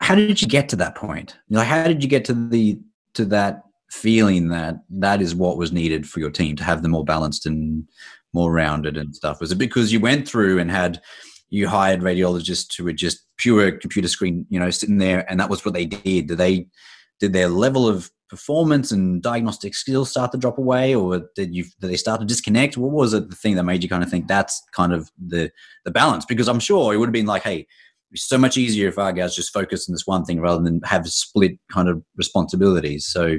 [0.00, 1.38] how did you get to that point?
[1.48, 2.78] Like, how did you get to the
[3.14, 6.90] to that feeling that that is what was needed for your team to have them
[6.90, 7.88] more balanced and
[8.32, 9.40] more rounded and stuff?
[9.40, 11.00] Was it because you went through and had
[11.48, 15.50] you hired radiologists who were just pure computer screen, you know, sitting there, and that
[15.50, 16.28] was what they did.
[16.28, 16.68] Did they
[17.20, 21.64] did their level of performance and diagnostic skills start to drop away, or did you
[21.80, 22.76] did they start to disconnect?
[22.76, 25.50] What was it the thing that made you kind of think that's kind of the
[25.84, 26.24] the balance?
[26.24, 27.66] Because I'm sure it would have been like, hey,
[28.12, 30.80] it's so much easier if our guys just focus on this one thing rather than
[30.84, 33.06] have split kind of responsibilities.
[33.06, 33.38] So I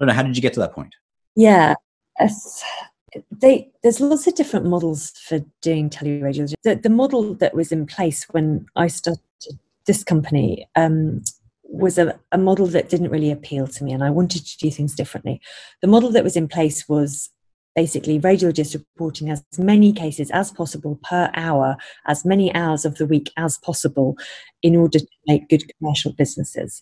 [0.00, 0.14] don't know.
[0.14, 0.94] How did you get to that point?
[1.36, 1.74] Yeah,
[3.30, 6.54] they, there's lots of different models for doing teleradiology.
[6.62, 9.20] The, the model that was in place when I started
[9.86, 11.22] this company um,
[11.62, 14.70] was a, a model that didn't really appeal to me, and I wanted to do
[14.70, 15.40] things differently.
[15.82, 17.30] The model that was in place was
[17.74, 23.06] basically radiologists reporting as many cases as possible per hour, as many hours of the
[23.06, 24.16] week as possible,
[24.62, 26.80] in order to make good commercial businesses.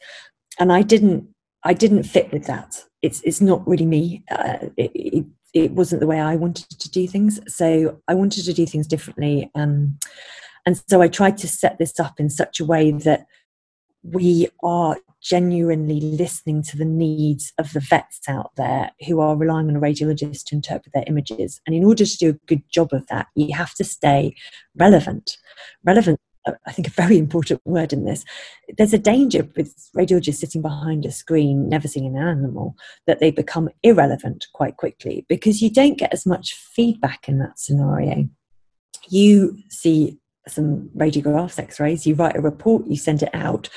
[0.58, 1.26] And I didn't,
[1.64, 2.84] I didn't fit with that.
[3.00, 4.22] It's it's not really me.
[4.30, 7.40] Uh, it, it, it wasn't the way I wanted to do things.
[7.46, 9.50] So I wanted to do things differently.
[9.54, 9.98] Um,
[10.64, 13.26] and so I tried to set this up in such a way that
[14.02, 19.68] we are genuinely listening to the needs of the vets out there who are relying
[19.68, 21.60] on a radiologist to interpret their images.
[21.66, 24.34] And in order to do a good job of that, you have to stay
[24.76, 25.36] relevant.
[25.84, 28.24] Relevant, I think, a very important word in this.
[28.76, 32.76] There's a danger with radiologists sitting behind a screen, never seeing an animal,
[33.06, 37.58] that they become irrelevant quite quickly because you don't get as much feedback in that
[37.58, 38.28] scenario.
[39.08, 43.68] You see some radiographs, x-rays, you write a report, you send it out.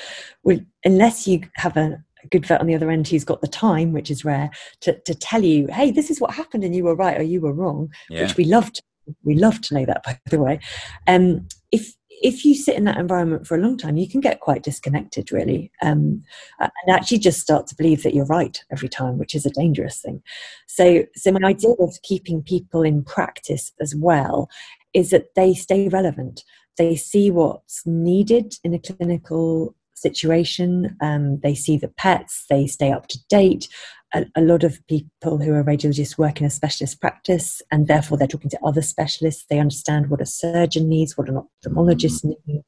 [0.42, 3.48] Well, unless you have a, a, good vet on the other end who's got the
[3.48, 4.50] time, which is rare,
[4.80, 7.40] to, to tell you, hey, this is what happened and you were right or you
[7.40, 8.22] were wrong, yeah.
[8.22, 8.82] which we love to,
[9.22, 10.58] we love to know that by the way.
[11.06, 14.40] Um, if if you sit in that environment for a long time, you can get
[14.40, 16.22] quite disconnected, really, um,
[16.60, 20.00] and actually just start to believe that you're right every time, which is a dangerous
[20.00, 20.22] thing.
[20.66, 24.48] So, so my idea of keeping people in practice as well
[24.94, 26.42] is that they stay relevant.
[26.78, 30.96] They see what's needed in a clinical situation.
[31.00, 32.44] Um, they see the pets.
[32.48, 33.68] They stay up to date.
[34.14, 38.16] A, a, lot of people who are radiologists work in a specialist practice, and therefore
[38.16, 39.44] they're talking to other specialists.
[39.50, 42.64] They understand what a surgeon needs, what an ophthalmologist needs,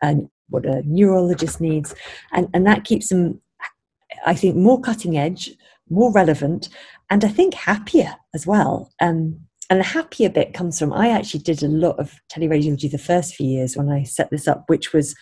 [0.00, 1.94] and what a neurologist needs,
[2.32, 3.40] and and that keeps them,
[4.24, 5.52] I think, more cutting edge,
[5.90, 6.68] more relevant,
[7.10, 8.92] and I think happier as well.
[9.00, 12.98] Um, and the happier bit comes from I actually did a lot of teleradiology the
[12.98, 15.16] first few years when I set this up, which was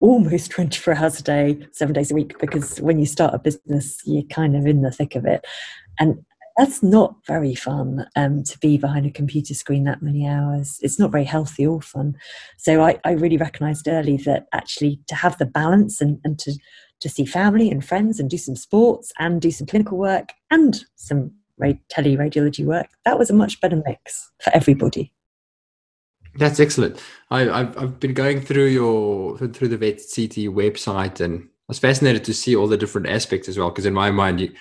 [0.00, 4.00] almost 24 hours a day, seven days a week, because when you start a business,
[4.04, 5.44] you're kind of in the thick of it.
[5.98, 6.24] And
[6.56, 10.78] that's not very fun um, to be behind a computer screen that many hours.
[10.80, 12.16] It's not very healthy or fun.
[12.56, 16.58] So I, I really recognized early that actually to have the balance and, and to,
[17.00, 20.82] to see family and friends and do some sports and do some clinical work and
[20.96, 25.12] some teleradiology work, that was a much better mix for everybody.
[26.38, 27.02] That's excellent.
[27.30, 31.78] I, have I've been going through your through the Vet CT website, and I was
[31.78, 33.70] fascinated to see all the different aspects as well.
[33.70, 34.52] Because in my mind, you,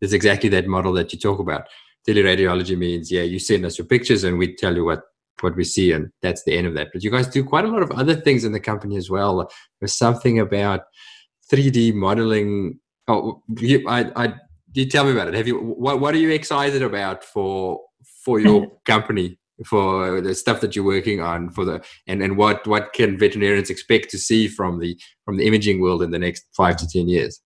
[0.00, 1.66] there's exactly that model that you talk about.
[2.06, 5.02] Teleradiology means yeah, you send us your pictures, and we tell you what
[5.40, 6.88] what we see, and that's the end of that.
[6.92, 9.50] But you guys do quite a lot of other things in the company as well.
[9.80, 10.82] There's something about
[11.52, 12.78] 3D modeling.
[13.08, 13.42] Oh,
[13.88, 14.34] I, I
[14.72, 15.34] you tell me about it.
[15.34, 17.80] Have you what what are you excited about for
[18.24, 22.66] for your company for the stuff that you're working on for the and and what
[22.66, 26.44] what can veterinarians expect to see from the from the imaging world in the next
[26.56, 27.40] five to ten years?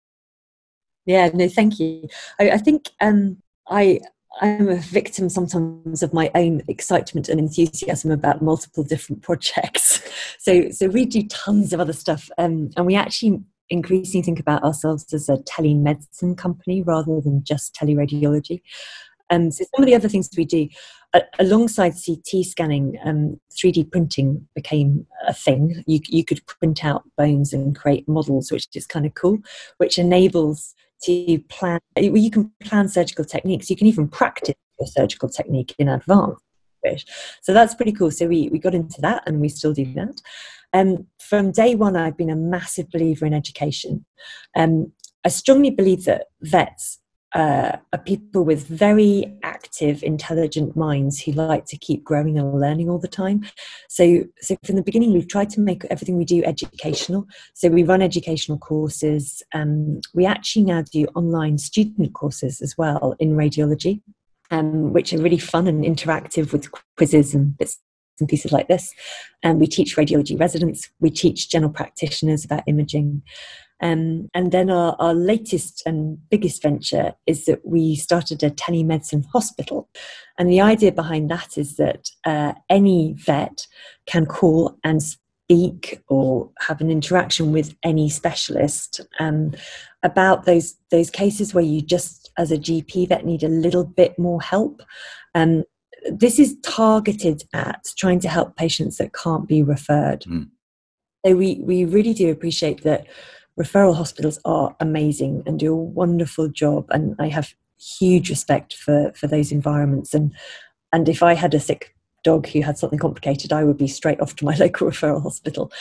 [1.05, 2.07] Yeah, no, thank you.
[2.39, 3.37] I, I think um,
[3.69, 3.99] I
[4.41, 10.01] I'm a victim sometimes of my own excitement and enthusiasm about multiple different projects.
[10.39, 14.63] So so we do tons of other stuff, um, and we actually increasingly think about
[14.63, 18.61] ourselves as a telemedicine company rather than just teleradiology.
[19.29, 20.69] Um, so some of the other things we do,
[21.39, 25.83] alongside CT scanning, um, 3D printing became a thing.
[25.87, 29.37] You, you could print out bones and create models, which is kind of cool,
[29.77, 31.79] which enables to plan.
[31.95, 33.69] You can plan surgical techniques.
[33.69, 36.39] You can even practice your surgical technique in advance.
[37.41, 38.11] So that's pretty cool.
[38.11, 40.21] So we, we got into that and we still do that.
[40.73, 44.05] Um, from day one, I've been a massive believer in education.
[44.55, 44.93] Um,
[45.25, 46.99] I strongly believe that vets
[47.33, 52.89] uh, are people with very active, intelligent minds who like to keep growing and learning
[52.89, 53.45] all the time.
[53.89, 57.25] So, so from the beginning, we've tried to make everything we do educational.
[57.53, 59.43] So we run educational courses.
[59.53, 64.01] Um, we actually now do online student courses as well in radiology,
[64.49, 67.77] um, which are really fun and interactive with quizzes and bits
[68.19, 68.93] and pieces like this.
[69.43, 73.21] And we teach radiology residents, we teach general practitioners about imaging.
[73.81, 79.25] Um, and then our, our latest and biggest venture is that we started a telemedicine
[79.31, 79.89] hospital.
[80.39, 83.67] And the idea behind that is that uh, any vet
[84.07, 89.53] can call and speak or have an interaction with any specialist um,
[90.03, 94.17] about those those cases where you just as a GP vet need a little bit
[94.17, 94.81] more help.
[95.35, 95.63] Um,
[96.11, 100.21] this is targeted at trying to help patients that can't be referred.
[100.21, 100.49] Mm.
[101.25, 103.07] So we, we really do appreciate that
[103.59, 106.85] referral hospitals are amazing and do a wonderful job.
[106.89, 110.13] And I have huge respect for, for those environments.
[110.13, 110.33] And,
[110.93, 114.19] and if I had a sick dog who had something complicated, I would be straight
[114.19, 115.71] off to my local referral hospital.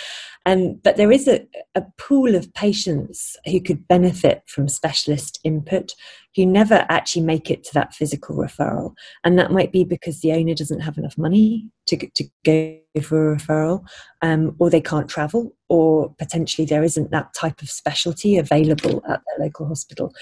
[0.46, 5.92] Um, but there is a, a pool of patients who could benefit from specialist input
[6.36, 8.94] who never actually make it to that physical referral.
[9.24, 13.32] And that might be because the owner doesn't have enough money to, to go for
[13.32, 13.84] a referral,
[14.22, 19.22] um, or they can't travel, or potentially there isn't that type of specialty available at
[19.26, 20.12] their local hospital.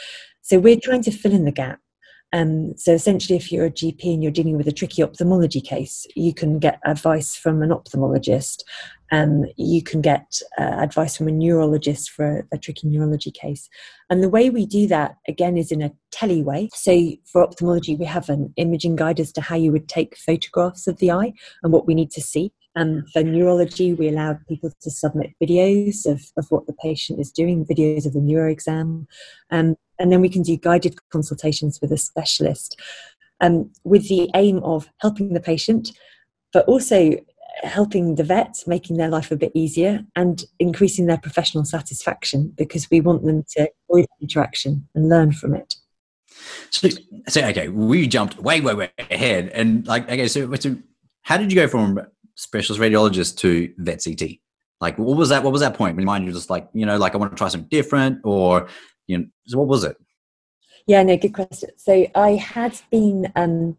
[0.43, 1.81] So we're trying to fill in the gap
[2.35, 6.05] Um, so essentially, if you're a GP and you're dealing with a tricky ophthalmology case,
[6.17, 8.65] you can get advice from an ophthalmologist.
[9.13, 13.69] Um, you can get uh, advice from a neurologist for a, a, tricky neurology case.
[14.11, 16.71] And the way we do that, again, is in a tele way.
[16.75, 20.89] So for ophthalmology, we have an imaging guide as to how you would take photographs
[20.89, 22.53] of the eye and what we need to see.
[22.77, 27.31] And for neurology, we allow people to submit videos of, of what the patient is
[27.31, 29.07] doing, videos of the neuro exam.
[29.51, 32.81] Um, and then we can do guided consultations with a specialist
[33.41, 35.91] um, with the aim of helping the patient,
[36.53, 37.13] but also
[37.63, 42.91] helping the vet, making their life a bit easier and increasing their professional satisfaction because
[42.91, 45.77] we want them to avoid interaction and learn from it.
[46.71, 46.89] So,
[47.29, 49.51] so okay, we jumped way, way, way ahead.
[49.51, 50.77] And like, okay, so, so
[51.23, 52.01] how did you go from
[52.35, 54.39] specialist radiologist to vet CT?
[54.81, 55.43] Like, what was that?
[55.43, 55.97] What was that point?
[55.97, 58.69] Remind you, just like, you know, like I want to try something different or,
[59.07, 59.97] you know, so what was it?
[60.87, 61.71] Yeah, no, good question.
[61.77, 63.77] So I had been um,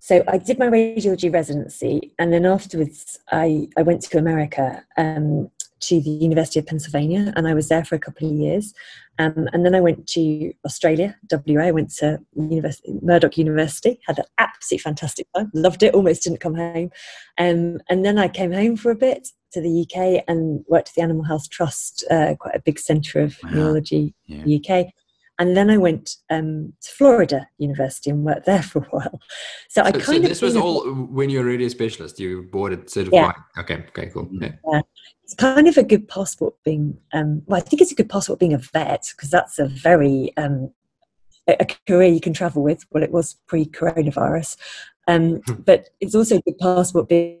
[0.00, 5.50] so I did my radiology residency, and then afterwards, I, I went to America um,
[5.80, 8.74] to the University of Pennsylvania, and I was there for a couple of years.
[9.18, 11.62] Um, and then I went to Australia, WA.
[11.62, 16.40] I went to University, Murdoch University, had an absolutely fantastic time, loved it, almost didn't
[16.40, 16.90] come home.
[17.36, 20.94] Um, and then I came home for a bit to the UK and worked at
[20.94, 23.50] the Animal Health Trust, uh, quite a big centre of wow.
[23.50, 24.56] neurology yeah.
[24.56, 24.86] UK.
[25.40, 29.20] And then I went um, to Florida University and worked there for a while.
[29.68, 30.22] So, so I kind so of.
[30.22, 32.20] This was all when you were already a specialist.
[32.20, 33.34] You board it certified.
[33.56, 33.62] Yeah.
[33.62, 33.84] Okay.
[33.88, 34.10] Okay.
[34.12, 34.28] Cool.
[34.32, 34.52] Yeah.
[34.70, 34.80] yeah.
[35.30, 36.98] It's kind of a good passport being.
[37.12, 40.36] Um, well, I think it's a good passport being a vet because that's a very
[40.36, 40.72] um,
[41.46, 42.84] a career you can travel with.
[42.90, 44.56] Well, it was pre-coronavirus,
[45.06, 45.54] um, hmm.
[45.64, 47.38] but it's also a good passport being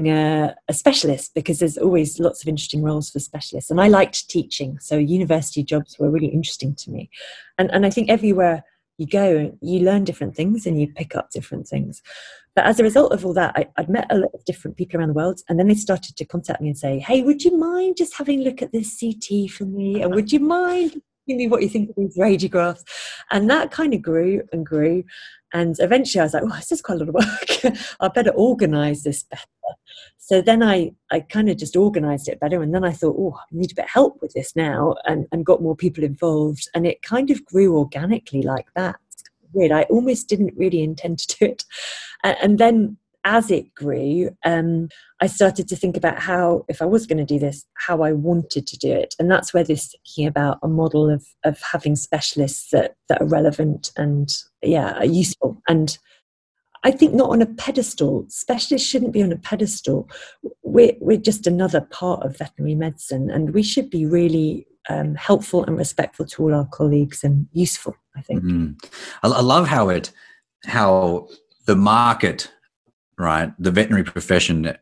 [0.00, 3.70] a, a, specialist because there's always lots of interesting roles for specialists.
[3.70, 7.10] And I liked teaching, so university jobs were really interesting to me.
[7.58, 8.64] And, and I think everywhere
[9.02, 12.00] you go, you learn different things and you pick up different things.
[12.54, 14.98] But as a result of all that, I, would met a lot of different people
[15.00, 17.56] around the world, and then they started to contact me and say, "Hey, would you
[17.56, 20.02] mind just having a look at this CT for me?
[20.02, 20.92] And would you mind
[21.26, 22.84] telling me what you think of these radiographs?"
[23.30, 25.04] And that kind of grew and grew.
[25.52, 27.76] And eventually I was like, well, this is quite a lot of work.
[28.00, 29.42] I better organize this better.
[30.18, 32.62] So then I, I kind of just organized it better.
[32.62, 35.26] And then I thought, oh, I need a bit of help with this now and,
[35.32, 36.68] and got more people involved.
[36.74, 38.96] And it kind of grew organically like that.
[39.52, 39.72] weird.
[39.72, 41.64] I almost didn't really intend to do it.
[42.22, 44.88] And, and then as it grew, um,
[45.20, 48.12] I started to think about how, if I was going to do this, how I
[48.12, 49.14] wanted to do it.
[49.18, 53.28] And that's where this thinking about a model of, of having specialists that, that are
[53.28, 54.28] relevant and,
[54.62, 55.60] yeah, are useful.
[55.68, 55.96] And
[56.84, 58.26] I think not on a pedestal.
[58.28, 60.08] Specialists shouldn't be on a pedestal.
[60.62, 65.64] We're, we're just another part of veterinary medicine, and we should be really um, helpful
[65.64, 67.96] and respectful to all our colleagues and useful.
[68.16, 68.42] I think.
[68.42, 68.84] Mm.
[69.22, 70.10] I, I love how it,
[70.64, 71.28] how
[71.66, 72.50] the market
[73.22, 73.52] right?
[73.58, 74.76] The veterinary profession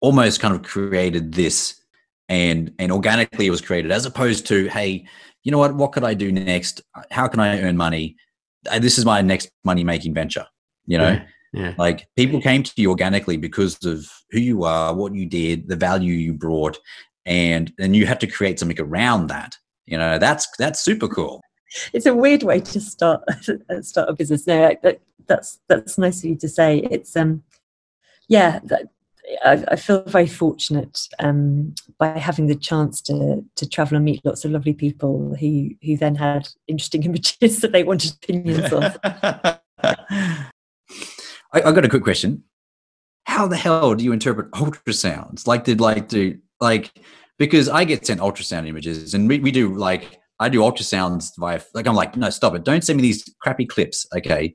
[0.00, 1.80] almost kind of created this
[2.28, 5.04] and and organically it was created as opposed to hey
[5.42, 8.16] you know what what could i do next how can i earn money
[8.80, 10.46] this is my next money making venture
[10.86, 11.10] you know?
[11.10, 11.74] Yeah, yeah.
[11.78, 15.76] like people came to you organically because of who you are what you did the
[15.76, 16.78] value you brought
[17.26, 19.54] and and you had to create something around that
[19.88, 20.18] you know?
[20.18, 21.42] That's that's super cool.
[21.92, 23.22] It's a weird way to start
[23.80, 24.46] start a business.
[24.46, 26.78] No that, that's that's nice of you to say.
[26.90, 27.42] It's um
[28.28, 28.88] yeah, that,
[29.44, 34.24] I, I, feel very fortunate um, by having the chance to to travel and meet
[34.24, 38.94] lots of lovely people who who then had interesting images that they wanted opinions on.
[41.52, 42.44] I, I got a quick question.
[43.24, 45.46] How the hell do you interpret ultrasounds?
[45.46, 46.92] Like, did like do like
[47.38, 51.60] because I get sent ultrasound images and we, we do like I do ultrasounds via
[51.74, 54.54] like I'm like no stop it don't send me these crappy clips okay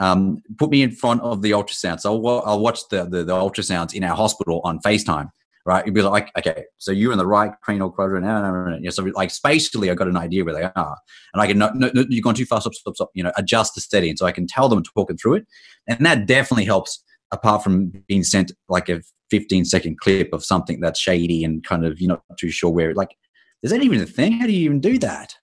[0.00, 2.00] um, put me in front of the ultrasound.
[2.00, 5.30] So I'll, I'll watch the, the, the ultrasounds in our hospital on FaceTime,
[5.66, 5.84] right?
[5.84, 8.24] You'd be like, okay, so you're in the right cranial quadrant.
[8.24, 8.90] No.
[8.90, 10.96] So like spatially, I got an idea where they are,
[11.34, 12.60] and I can no, no, you've gone too far.
[12.62, 13.10] Stop, stop, stop.
[13.14, 15.46] You know, adjust the setting, so I can tell them talking through it,
[15.86, 17.04] and that definitely helps.
[17.32, 21.86] Apart from being sent like a 15 second clip of something that's shady and kind
[21.86, 23.16] of you're not too sure where, like,
[23.62, 24.32] is that even a thing?
[24.32, 25.36] How do you even do that?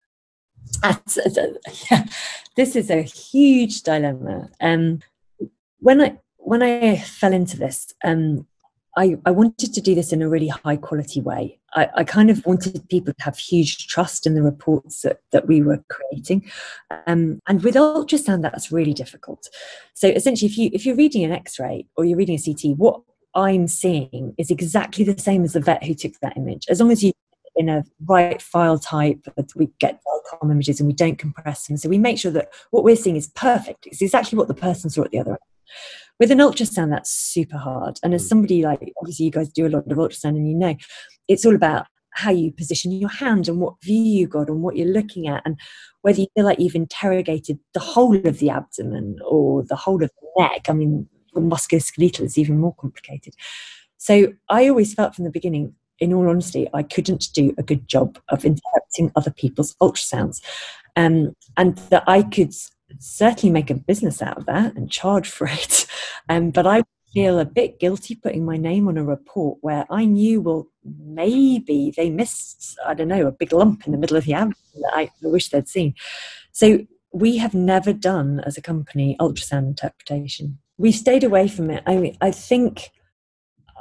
[2.56, 4.50] This is a huge dilemma.
[4.62, 5.00] Um,
[5.80, 8.48] when I when I fell into this, um,
[8.98, 11.60] I, I wanted to do this in a really high quality way.
[11.76, 15.48] I, I, kind of wanted people to have huge trust in the reports that, that
[15.48, 16.50] we were creating.
[17.06, 19.50] Um, and with ultrasound, that's really difficult.
[19.94, 23.02] So essentially, if you if you're reading an X-ray or you're reading a CT, what
[23.36, 26.66] I'm seeing is exactly the same as the vet who took that image.
[26.70, 27.12] As long as you
[27.58, 29.28] in a right file type.
[29.56, 30.00] We get
[30.32, 31.78] DICOM images and we don't compress them.
[31.78, 33.88] So we make sure that what we're seeing is perfect.
[33.88, 35.40] It's exactly what the person saw at the other end.
[36.20, 38.00] With an ultrasound, that's super hard.
[38.04, 38.30] And as mm.
[38.30, 40.76] somebody like, obviously, you guys do a lot of ultrasound and you know,
[41.28, 44.76] it's all about how you position your hand and what view you got and what
[44.76, 45.60] you're looking at and
[46.02, 50.10] whether you feel like you've interrogated the whole of the abdomen or the whole of
[50.22, 50.66] the neck.
[50.68, 53.36] I mean, the musculoskeletal is even more complicated.
[53.98, 57.88] So I always felt from the beginning, in all honesty, I couldn't do a good
[57.88, 60.42] job of interpreting other people's ultrasounds.
[60.96, 62.54] Um, and that I could
[63.00, 65.86] certainly make a business out of that and charge for it.
[66.30, 66.84] Um, but I
[67.14, 71.94] feel a bit guilty putting my name on a report where I knew, well, maybe
[71.96, 74.94] they missed, I don't know, a big lump in the middle of the abdomen that
[74.94, 75.96] I wish they'd seen.
[76.52, 80.60] So we have never done as a company ultrasound interpretation.
[80.78, 81.84] We stayed away from it.
[81.86, 82.92] I mean, I think.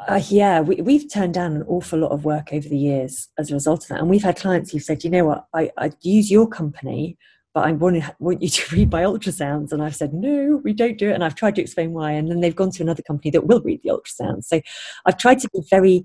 [0.08, 3.50] Uh, yeah, we, we've turned down an awful lot of work over the years as
[3.50, 4.00] a result of that.
[4.00, 7.16] And we've had clients who've said, you know what, I, I use your company
[7.56, 9.72] but I want, to, want you to read my ultrasounds.
[9.72, 11.14] And I've said, no, we don't do it.
[11.14, 12.12] And I've tried to explain why.
[12.12, 14.44] And then they've gone to another company that will read the ultrasounds.
[14.44, 14.60] So
[15.06, 16.04] I've tried to be very,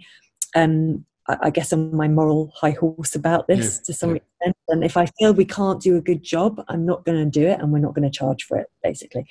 [0.55, 4.15] um, I guess, on my moral high horse about this yeah, to some yeah.
[4.15, 4.57] extent.
[4.69, 7.45] And if I feel we can't do a good job, I'm not going to do
[7.45, 9.25] it and we're not going to charge for it, basically.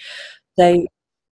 [0.58, 0.86] So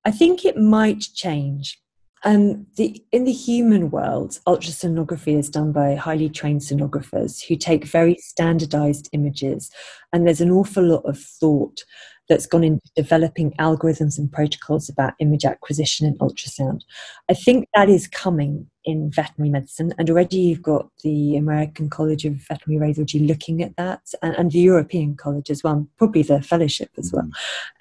[0.06, 1.78] I think it might change.
[2.24, 7.84] Um, the, in the human world, ultrasonography is done by highly trained sonographers who take
[7.84, 9.70] very standardized images,
[10.12, 11.84] and there's an awful lot of thought
[12.28, 16.82] that's gone into developing algorithms and protocols about image acquisition and ultrasound.
[17.30, 22.24] I think that is coming in veterinary medicine, and already you've got the American College
[22.24, 26.42] of Veterinary Radiology looking at that, and, and the European College as well, probably the
[26.42, 27.30] fellowship as well,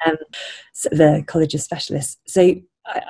[0.05, 0.11] mm.
[0.11, 0.17] um,
[0.73, 2.17] so the College of Specialists.
[2.27, 2.55] So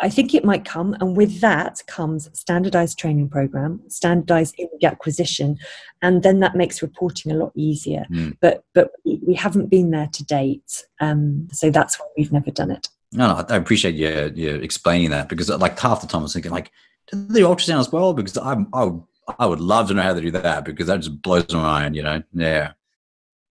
[0.01, 5.57] I think it might come, and with that comes standardized training program, standardized image acquisition,
[6.01, 8.05] and then that makes reporting a lot easier.
[8.11, 8.37] Mm.
[8.41, 12.71] But but we haven't been there to date, um, so that's why we've never done
[12.71, 12.87] it.
[13.13, 16.33] No, no, I appreciate you, you explaining that because like half the time I was
[16.33, 16.71] thinking like,
[17.11, 18.13] do the ultrasound as well?
[18.13, 19.03] Because I'm I would,
[19.39, 21.95] I would love to know how to do that because that just blows my mind,
[21.95, 22.21] you know?
[22.33, 22.71] Yeah.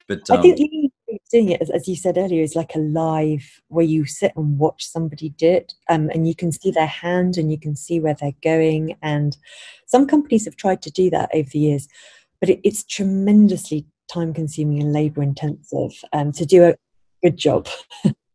[0.09, 0.86] But um, I think um,
[1.31, 4.87] doing it, as, you said earlier, is like a live where you sit and watch
[4.87, 8.15] somebody do it, um, and you can see their hand and you can see where
[8.15, 8.97] they're going.
[9.03, 9.37] And
[9.87, 11.89] some companies have tried to do that over the years,
[12.41, 16.77] but it, it's tremendously time consuming and labor intensive um, to do a
[17.23, 17.69] good job.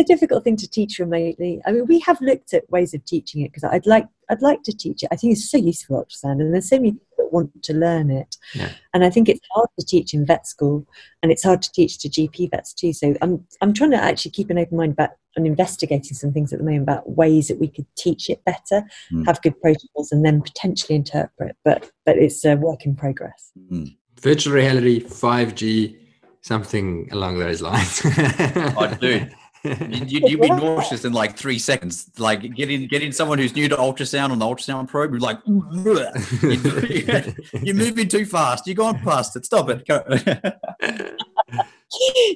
[0.00, 1.60] a difficult thing to teach remotely.
[1.66, 4.62] I mean, we have looked at ways of teaching it because I'd like I'd like
[4.64, 5.08] to teach it.
[5.10, 8.10] I think it's so useful ultrasound, and there's so many people that want to learn
[8.10, 8.36] it.
[8.54, 8.70] Yeah.
[8.92, 10.86] And I think it's hard to teach in vet school,
[11.22, 12.92] and it's hard to teach to GP vets too.
[12.92, 16.52] So I'm I'm trying to actually keep an open mind about and investigating some things
[16.52, 18.82] at the moment about ways that we could teach it better,
[19.12, 19.24] mm.
[19.26, 21.56] have good protocols, and then potentially interpret.
[21.64, 23.52] But but it's a work in progress.
[23.70, 23.96] Mm.
[24.20, 25.96] Virtual reality, five G,
[26.42, 28.00] something along those lines.
[28.04, 29.26] I do.
[29.64, 32.10] you'd, you'd, be nauseous in like three seconds.
[32.18, 35.38] Like getting getting someone who's new to ultrasound on the ultrasound probe, you're like,
[37.64, 38.66] you're moving too fast.
[38.66, 39.44] You're going past it.
[39.44, 39.86] Stop it.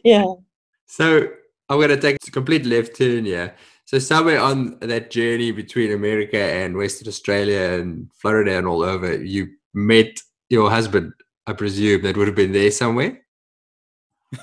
[0.03, 0.25] Yeah.
[0.87, 1.29] So
[1.69, 3.55] I'm going to take a complete left turn here.
[3.85, 9.23] So somewhere on that journey between America and Western Australia and Florida and all over,
[9.23, 11.13] you met your husband.
[11.47, 13.22] I presume that would have been there somewhere.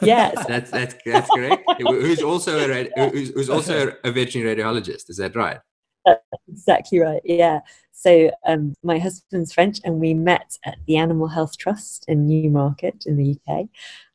[0.02, 1.64] Yes, that's that's that's correct.
[1.80, 5.10] who's also a who's, who's also a veterinary radiologist?
[5.10, 5.60] Is that right?
[6.06, 7.22] That's exactly right.
[7.24, 7.60] Yeah.
[7.92, 13.04] So um, my husband's French, and we met at the Animal Health Trust in Newmarket
[13.06, 13.66] in the UK,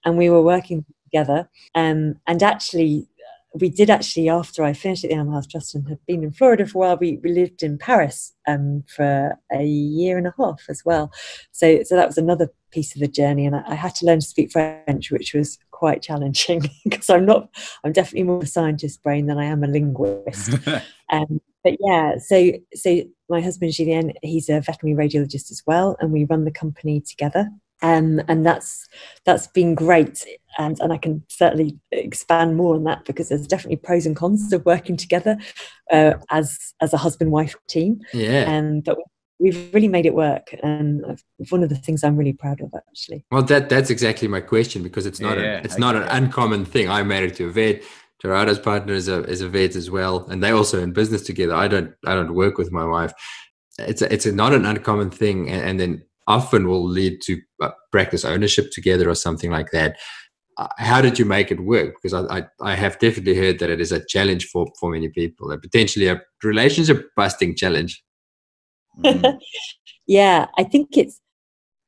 [0.04, 1.50] and we were working together.
[1.74, 3.06] Um, and actually,
[3.54, 6.32] we did actually after I finished at the Animal Health Trust and had been in
[6.32, 6.96] Florida for a while.
[6.96, 11.12] We, we lived in Paris um, for a year and a half as well.
[11.52, 14.20] So so that was another piece of the journey, and I, I had to learn
[14.20, 17.48] to speak French, which was quite challenging because I'm not.
[17.84, 20.54] I'm definitely more a scientist brain than I am a linguist.
[21.12, 26.12] um, but yeah, so so my husband Julien, he's a veterinary radiologist as well, and
[26.12, 27.48] we run the company together
[27.84, 28.88] um, and that's
[29.24, 30.24] that's been great
[30.58, 34.52] and, and I can certainly expand more on that because there's definitely pros and cons
[34.52, 35.36] of working together
[35.92, 38.98] uh, as as a husband wife team yeah um, but
[39.38, 41.18] we've really made it work and
[41.50, 44.82] one of the things I'm really proud of actually well that that's exactly my question
[44.82, 45.80] because it's not yeah, a, it's okay.
[45.80, 47.82] not an uncommon thing I'm married to a vet
[48.22, 51.54] Gerardo's partner is a, is a vet as well and they also in business together
[51.54, 53.12] I don't I don't work with my wife
[53.78, 57.40] it's a, it's a, not an uncommon thing and, and then often will lead to
[57.62, 59.96] uh, practice ownership together or something like that.
[60.56, 61.94] Uh, how did you make it work?
[62.00, 65.08] Because I, I, I, have definitely heard that it is a challenge for, for many
[65.08, 68.02] people, and potentially a relationship busting challenge.
[69.00, 69.38] Mm.
[70.06, 71.20] yeah, I think it's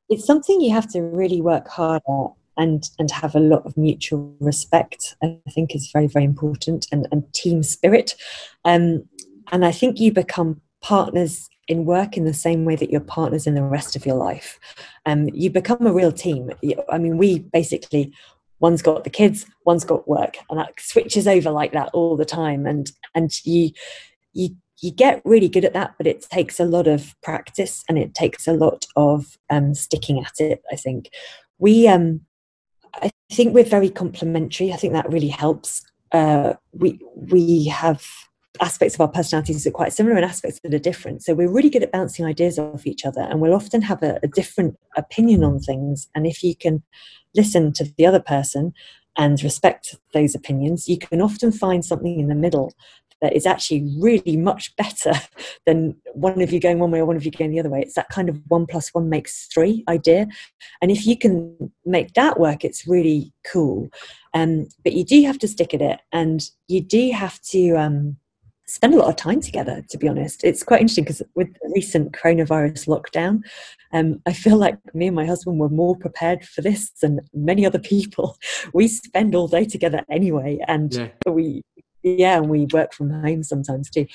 [0.09, 3.77] it's something you have to really work hard at and and have a lot of
[3.77, 8.15] mutual respect i think is very very important and, and team spirit.
[8.65, 9.05] Um,
[9.53, 13.47] and i think you become partners in work in the same way that you're partners
[13.47, 14.59] in the rest of your life.
[15.05, 16.51] Um, you become a real team.
[16.91, 18.13] I mean we basically
[18.61, 22.25] one's got the kids one's got work and that switches over like that all the
[22.25, 22.67] time.
[22.67, 23.71] And and you
[24.33, 24.51] you
[24.83, 28.15] you get really good at that but it takes a lot of practice and it
[28.15, 31.11] takes a lot of um, sticking at it i think
[31.59, 32.21] we um
[33.03, 38.07] i think we're very complementary i think that really helps uh, we we have
[38.61, 41.23] aspects of our personalities that are quite similar and aspects that are different.
[41.23, 44.19] So we're really good at bouncing ideas off each other and we'll often have a,
[44.23, 46.09] a different opinion on things.
[46.15, 46.83] And if you can
[47.35, 48.73] listen to the other person
[49.17, 52.73] and respect those opinions, you can often find something in the middle
[53.23, 55.13] that is actually really much better
[55.67, 57.81] than one of you going one way or one of you going the other way.
[57.81, 60.27] It's that kind of one plus one makes three idea.
[60.83, 63.89] And if you can make that work, it's really cool.
[64.35, 68.17] Um, but you do have to stick at it and you do have to um,
[68.67, 71.73] spend a lot of time together to be honest it's quite interesting because with the
[71.75, 73.41] recent coronavirus lockdown
[73.93, 77.65] um, i feel like me and my husband were more prepared for this than many
[77.65, 78.37] other people
[78.75, 81.09] we spend all day together anyway and yeah.
[81.29, 81.63] we
[82.07, 84.07] yeah and we work from home sometimes too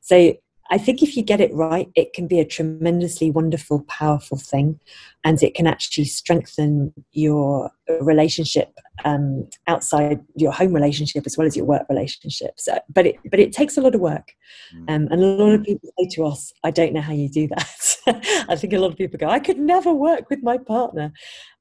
[0.00, 0.34] so
[0.70, 4.78] I think if you get it right, it can be a tremendously wonderful, powerful thing,
[5.24, 8.72] and it can actually strengthen your relationship
[9.04, 12.52] um, outside your home relationship as well as your work relationship.
[12.58, 14.32] So, but it but it takes a lot of work,
[14.74, 14.88] mm.
[14.88, 17.48] um, and a lot of people say to us, "I don't know how you do
[17.48, 21.12] that." I think a lot of people go, "I could never work with my partner,"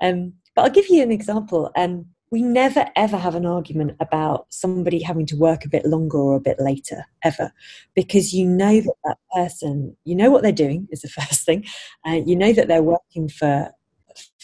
[0.02, 1.72] um, but I'll give you an example.
[1.76, 6.18] Um, we never ever have an argument about somebody having to work a bit longer
[6.18, 7.52] or a bit later ever
[7.96, 11.66] because you know that that person you know what they're doing is the first thing
[12.08, 13.72] uh, you know that they're working for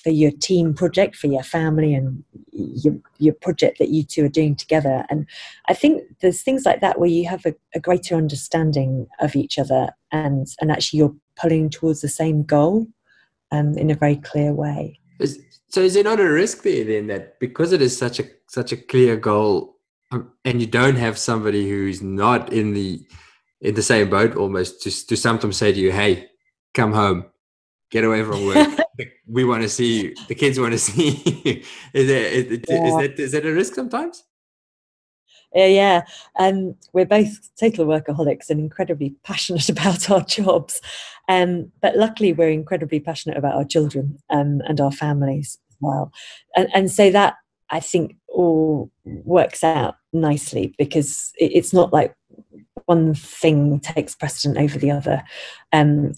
[0.05, 4.29] for your team project for your family and your, your project that you two are
[4.29, 5.03] doing together.
[5.09, 5.25] And
[5.67, 9.57] i think there's things like that where you have a, a greater understanding of each
[9.57, 12.87] other and and actually you're pulling towards the same goal
[13.51, 14.99] um, in a very clear way
[15.75, 18.71] so is there not a risk there then that because it is such a such
[18.71, 19.75] a clear goal,
[20.13, 23.05] um, and you don't have somebody who's not in the
[23.59, 26.29] in the same boat almost to to sometimes say to you, "Hey,
[26.73, 27.25] come home,
[27.91, 28.69] get away from work.
[29.27, 30.15] we want to see you.
[30.29, 31.09] The kids want to see
[31.43, 31.61] you."
[31.93, 32.85] is, there, is, yeah.
[32.85, 34.23] is that is that a risk sometimes?
[35.53, 36.01] Yeah, yeah.
[36.39, 40.79] Um, we're both total workaholics and incredibly passionate about our jobs.
[41.27, 46.11] Um, but luckily, we're incredibly passionate about our children um, and our families well.
[46.55, 47.35] And, and so that
[47.69, 52.15] I think all works out nicely because it, it's not like
[52.85, 55.23] one thing takes precedent over the other.
[55.73, 56.13] Um,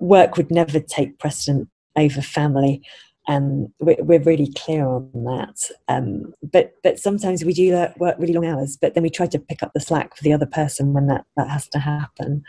[0.00, 2.82] work would never take precedent over family
[3.30, 5.56] um, we're, we're, really clear on that.
[5.88, 9.38] Um, but but sometimes we do work really long hours, but then we try to
[9.38, 12.42] pick up the slack for the other person when that, that has to happen.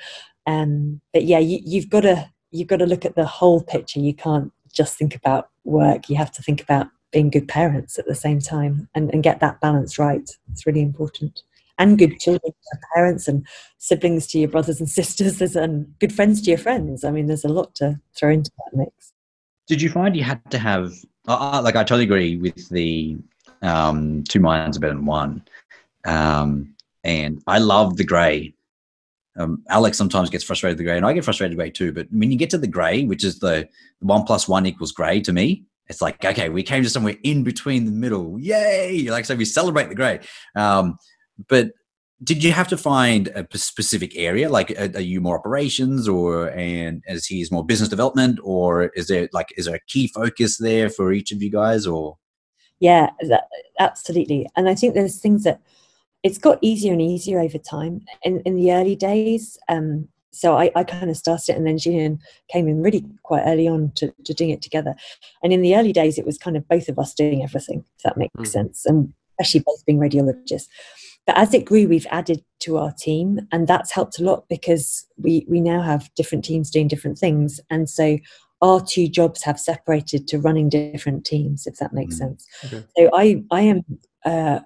[0.47, 3.99] Um, but yeah, you, have got to you've got to look at the whole picture.
[3.99, 6.09] You can't just think about work.
[6.09, 9.39] You have to think about being good parents at the same time and, and get
[9.41, 10.29] that balance right.
[10.51, 11.41] It's really important.
[11.77, 13.45] And good children to parents and
[13.77, 17.03] siblings to your brothers and sisters and good friends to your friends.
[17.03, 19.13] I mean, there's a lot to throw into that mix.
[19.67, 20.93] Did you find you had to have
[21.27, 23.17] uh, like I totally agree with the
[23.61, 25.43] um, two minds are better than one,
[26.05, 28.53] um, and I love the grey.
[29.37, 31.93] Um, Alex sometimes gets frustrated with the grey, and I get frustrated with grey too.
[31.93, 33.67] But when you get to the grey, which is the
[33.99, 37.43] one plus one equals grey to me, it's like okay, we came to somewhere in
[37.43, 38.39] between the middle.
[38.39, 39.07] Yay!
[39.09, 40.19] Like I so, we celebrate the grey.
[40.55, 40.97] Um,
[41.47, 41.71] but
[42.23, 47.03] did you have to find a specific area like are, you more operations or and
[47.07, 50.89] as he's more business development or is there like is there a key focus there
[50.89, 52.17] for each of you guys or
[52.79, 53.45] yeah that,
[53.79, 55.61] absolutely and i think there's things that
[56.23, 60.71] it's got easier and easier over time in, in the early days um, so I,
[60.75, 62.19] I kind of started it and then Julien
[62.49, 64.95] came in really quite early on to, to doing it together.
[65.43, 68.03] And in the early days, it was kind of both of us doing everything, if
[68.03, 68.47] that makes mm.
[68.47, 68.85] sense.
[68.85, 70.67] And especially both being radiologists.
[71.27, 75.05] But as it grew, we've added to our team, and that's helped a lot because
[75.17, 78.17] we we now have different teams doing different things, and so
[78.61, 82.47] our two jobs have separated to running different teams, if that makes mm sense.
[82.65, 82.83] Okay.
[82.97, 83.83] So I I am.
[84.25, 84.59] Uh,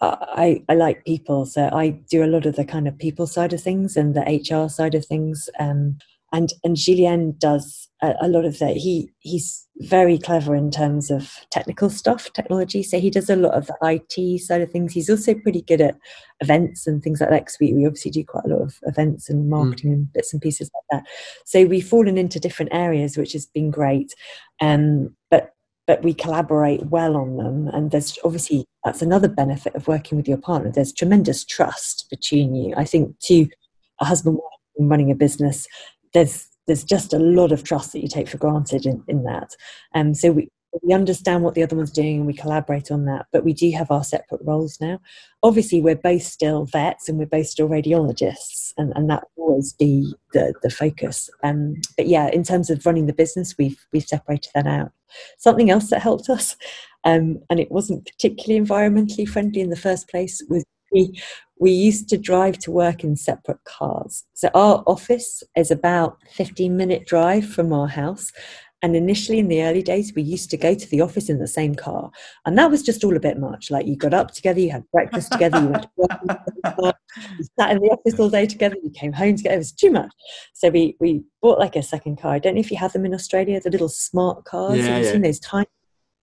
[0.00, 3.52] I, I like people, so I do a lot of the kind of people side
[3.52, 5.48] of things and the HR side of things.
[5.58, 5.98] Um,
[6.34, 8.76] and and Julien does a, a, lot of that.
[8.76, 12.82] He he's very clever in terms of technical stuff, technology.
[12.82, 14.92] So he does a lot of the IT side of things.
[14.92, 15.96] He's also pretty good at
[16.40, 17.42] events and things like that.
[17.42, 19.48] Because we, we obviously do quite a lot of events and mm.
[19.48, 19.94] marketing mm.
[19.94, 21.10] and bits and pieces like that.
[21.44, 24.12] So we've fallen into different areas, which has been great.
[24.60, 25.53] Um, but
[25.86, 27.68] but we collaborate well on them.
[27.68, 30.70] And there's obviously that's another benefit of working with your partner.
[30.70, 32.74] There's tremendous trust between you.
[32.76, 33.46] I think to
[34.00, 34.38] a husband
[34.78, 35.66] running a business,
[36.12, 39.50] there's there's just a lot of trust that you take for granted in, in that.
[39.94, 40.48] Um, so we,
[40.82, 43.70] we understand what the other one's doing and we collaborate on that, but we do
[43.72, 45.00] have our separate roles now.
[45.42, 49.72] Obviously, we're both still vets and we're both still radiologists, and, and that will always
[49.72, 51.30] be the, the focus.
[51.42, 54.92] Um, but yeah, in terms of running the business, we've, we've separated that out.
[55.38, 56.56] Something else that helped us,
[57.04, 60.64] um, and it wasn't particularly environmentally friendly in the first place, was
[60.94, 61.20] we,
[61.58, 64.24] we used to drive to work in separate cars.
[64.34, 68.32] So our office is about 15 minute drive from our house.
[68.84, 71.48] And initially in the early days, we used to go to the office in the
[71.48, 72.10] same car.
[72.44, 73.70] And that was just all a bit much.
[73.70, 76.96] Like you got up together, you had breakfast together, you went to work,
[77.38, 79.54] you sat in the office all day together, you came home together.
[79.54, 80.12] It was too much.
[80.52, 82.34] So we, we bought like a second car.
[82.34, 84.76] I don't know if you have them in Australia, the little smart cars.
[84.76, 85.12] Yeah, have you yeah.
[85.12, 85.66] seen those tiny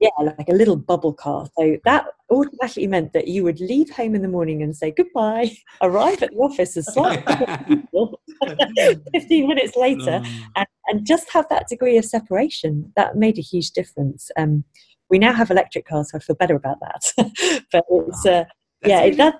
[0.01, 1.47] yeah, like a little bubble car.
[1.57, 5.51] So that automatically meant that you would leave home in the morning and say goodbye,
[5.81, 7.23] arrive at the office as slightly
[9.13, 10.43] 15 minutes later, mm.
[10.55, 12.91] and, and just have that degree of separation.
[12.95, 14.31] That made a huge difference.
[14.35, 14.63] Um,
[15.11, 17.63] we now have electric cars, so I feel better about that.
[17.71, 18.45] but it's, uh,
[18.83, 19.35] yeah, that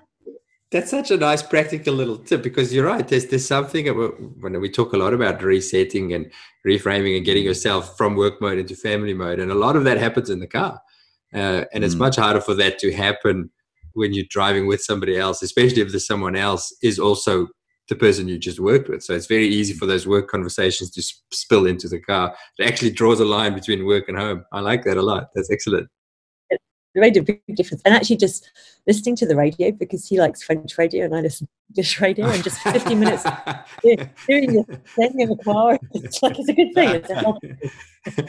[0.72, 3.06] that's such a nice practical little tip because you're right.
[3.06, 6.32] There's there's something about, when we talk a lot about resetting and
[6.66, 9.98] reframing and getting yourself from work mode into family mode, and a lot of that
[9.98, 10.80] happens in the car,
[11.34, 11.98] uh, and it's mm.
[11.98, 13.50] much harder for that to happen
[13.92, 17.48] when you're driving with somebody else, especially if the someone else is also
[17.90, 19.02] the person you just worked with.
[19.02, 22.34] So it's very easy for those work conversations to spill into the car.
[22.58, 24.44] It actually draws a line between work and home.
[24.52, 25.28] I like that a lot.
[25.34, 25.88] That's excellent
[26.94, 27.82] it made a big difference.
[27.84, 28.50] And actually, just
[28.86, 32.26] listening to the radio because he likes French radio and I listen to English radio,
[32.26, 33.24] and just 15 minutes
[34.28, 36.90] doing your thing in the car, it's like it's a good thing.
[36.90, 37.10] It's
[38.18, 38.22] a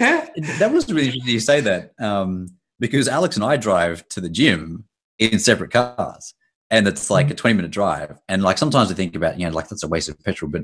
[0.59, 2.47] that was really interesting you say that um,
[2.79, 4.85] because Alex and I drive to the gym
[5.19, 6.33] in separate cars,
[6.69, 7.37] and it's like a mm.
[7.37, 8.17] 20 minute drive.
[8.29, 10.63] And like sometimes I think about, you know, like that's a waste of petrol, but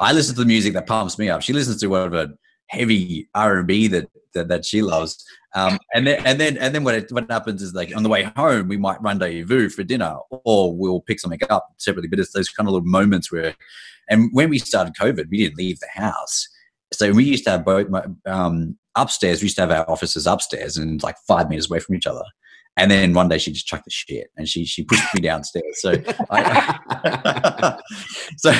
[0.00, 1.42] I listen to the music that pumps me up.
[1.42, 2.34] She listens to whatever
[2.68, 5.24] heavy R and B that, that that she loves.
[5.54, 8.08] Um, and then and then and then what it, what happens is like on the
[8.08, 12.08] way home we might rendezvous for dinner or we'll pick something up separately.
[12.08, 13.54] But it's those kind of little moments where,
[14.08, 16.48] and when we started COVID, we didn't leave the house.
[16.92, 17.88] So we used to have both
[18.26, 19.40] um, upstairs.
[19.40, 22.22] We used to have our offices upstairs and like five meters away from each other.
[22.78, 25.80] And then one day she just chucked the shit and she she pushed me downstairs.
[25.80, 25.94] So,
[26.30, 27.78] I,
[28.36, 28.52] so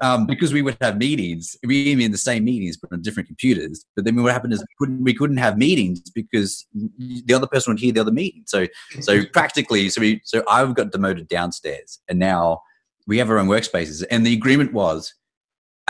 [0.00, 3.26] um, because we would have meetings, we be in the same meetings but on different
[3.26, 3.84] computers.
[3.94, 6.66] But then what happened is we couldn't we couldn't have meetings because
[6.98, 8.44] the other person would hear the other meeting.
[8.46, 8.66] So
[9.00, 12.62] so practically, so we so I've got demoted downstairs, and now
[13.06, 14.02] we have our own workspaces.
[14.10, 15.14] And the agreement was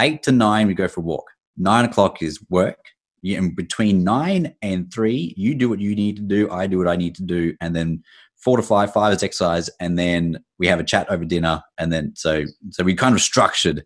[0.00, 1.30] eight to nine we go for a walk.
[1.56, 2.78] Nine o'clock is work
[3.22, 6.50] in between nine and three, you do what you need to do.
[6.50, 8.02] I do what I need to do, and then
[8.36, 11.92] four to five, five is exercise, and then we have a chat over dinner, and
[11.92, 13.84] then so so we kind of structured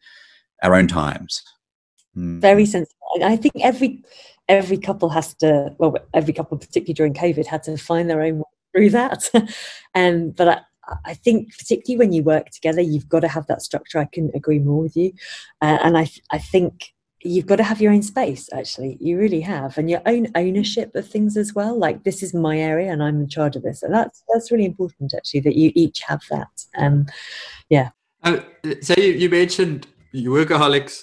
[0.63, 1.43] our own times.
[2.17, 2.41] Mm.
[2.41, 2.95] Very sensible.
[3.23, 4.03] I think every
[4.49, 5.75] every couple has to.
[5.79, 9.29] Well, every couple, particularly during COVID, had to find their own way through that.
[9.95, 10.61] and but I,
[11.05, 13.99] I think particularly when you work together, you've got to have that structure.
[13.99, 15.13] I can agree more with you,
[15.61, 16.94] uh, and I I think
[17.25, 18.99] you've got to have your own space actually.
[19.01, 21.77] You really have and your own ownership of things as well.
[21.77, 23.83] Like this is my area and i'm in charge of this.
[23.83, 26.65] And that's that's really important actually that you each have that.
[26.77, 27.07] Um
[27.71, 27.91] yeah.
[28.23, 28.41] Uh,
[28.81, 31.03] so you, you mentioned you workaholics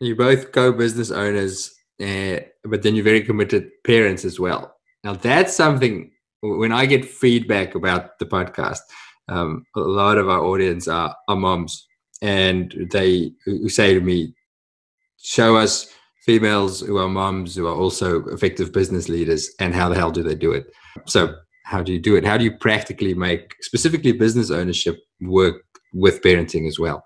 [0.00, 4.76] you're both co-business owners uh, but then you're very committed parents as well.
[5.02, 6.10] Now that's something
[6.40, 8.80] when i get feedback about the podcast
[9.28, 11.86] um, a lot of our audience are, are moms
[12.20, 13.32] and they
[13.66, 14.34] say to me
[15.24, 15.90] show us
[16.24, 20.22] females who are moms who are also effective business leaders and how the hell do
[20.22, 20.72] they do it?
[21.06, 22.24] So how do you do it?
[22.24, 25.56] How do you practically make specifically business ownership work
[25.92, 27.04] with parenting as well?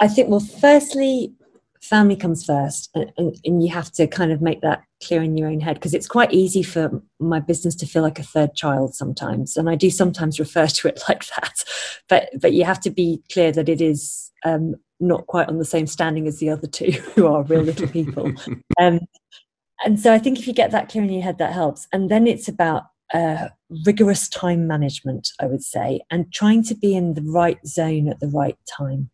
[0.00, 1.32] I think well firstly
[1.84, 5.36] family comes first and, and, and you have to kind of make that clear in
[5.36, 8.54] your own head because it's quite easy for my business to feel like a third
[8.54, 11.62] child sometimes and i do sometimes refer to it like that
[12.08, 15.64] but but you have to be clear that it is um, not quite on the
[15.64, 18.32] same standing as the other two who are real little people.
[18.80, 19.00] Um,
[19.84, 21.86] and so I think if you get that clear in your head, that helps.
[21.92, 23.48] And then it's about uh,
[23.86, 28.18] rigorous time management, I would say, and trying to be in the right zone at
[28.18, 29.10] the right time.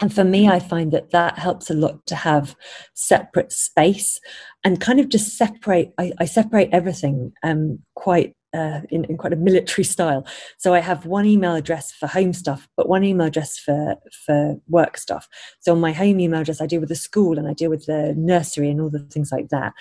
[0.00, 2.54] And for me i find that that helps a lot to have
[2.94, 4.20] separate space
[4.64, 9.32] and kind of just separate i, I separate everything um, quite uh, in, in, quite
[9.32, 10.26] a military style.
[10.56, 14.56] So i have one email address for home stuff but one email address for for
[14.68, 15.28] work stuff.
[15.60, 17.86] So on my home email address i deal with the school and i deal with
[17.86, 19.72] the nursery and all the things like that.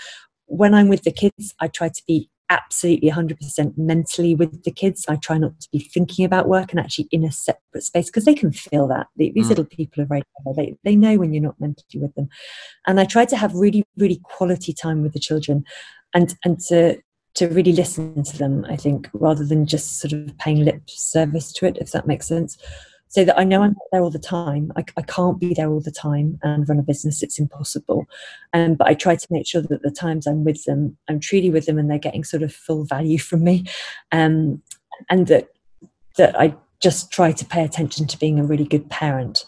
[0.48, 5.06] When i'm with the kids i try to be absolutely 100% mentally with the kids.
[5.08, 8.26] I try not to be thinking about work and actually in a separate space because
[8.26, 9.08] they can feel that.
[9.16, 9.50] These mm.
[9.50, 10.56] little people are very clever.
[10.56, 12.30] They, they know when you're not mentally with them.
[12.88, 15.66] And I try to have really, really quality time with the children
[16.14, 17.00] and, and to,
[17.36, 21.52] to really listen to them, I think, rather than just sort of paying lip service
[21.54, 22.58] to it, if that makes sense
[23.16, 24.74] so that I know I'm not there all the time.
[24.76, 27.24] I, I, can't be there all the time and run a business.
[27.24, 28.08] It's impossible.
[28.52, 31.50] Um, but I try to make sure that the times I'm with them, I'm truly
[31.50, 33.68] with them and they're getting sort of full value from me.
[34.12, 34.62] Um,
[35.10, 35.48] and that,
[36.18, 39.46] that I just try to pay attention to being a really good parent.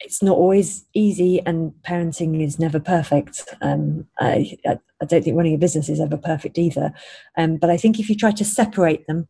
[0.00, 3.48] It's not always easy and parenting is never perfect.
[3.62, 6.92] Um, I, I, I, don't think running a business is ever perfect either.
[7.38, 9.26] Um, but I think if you try to separate them,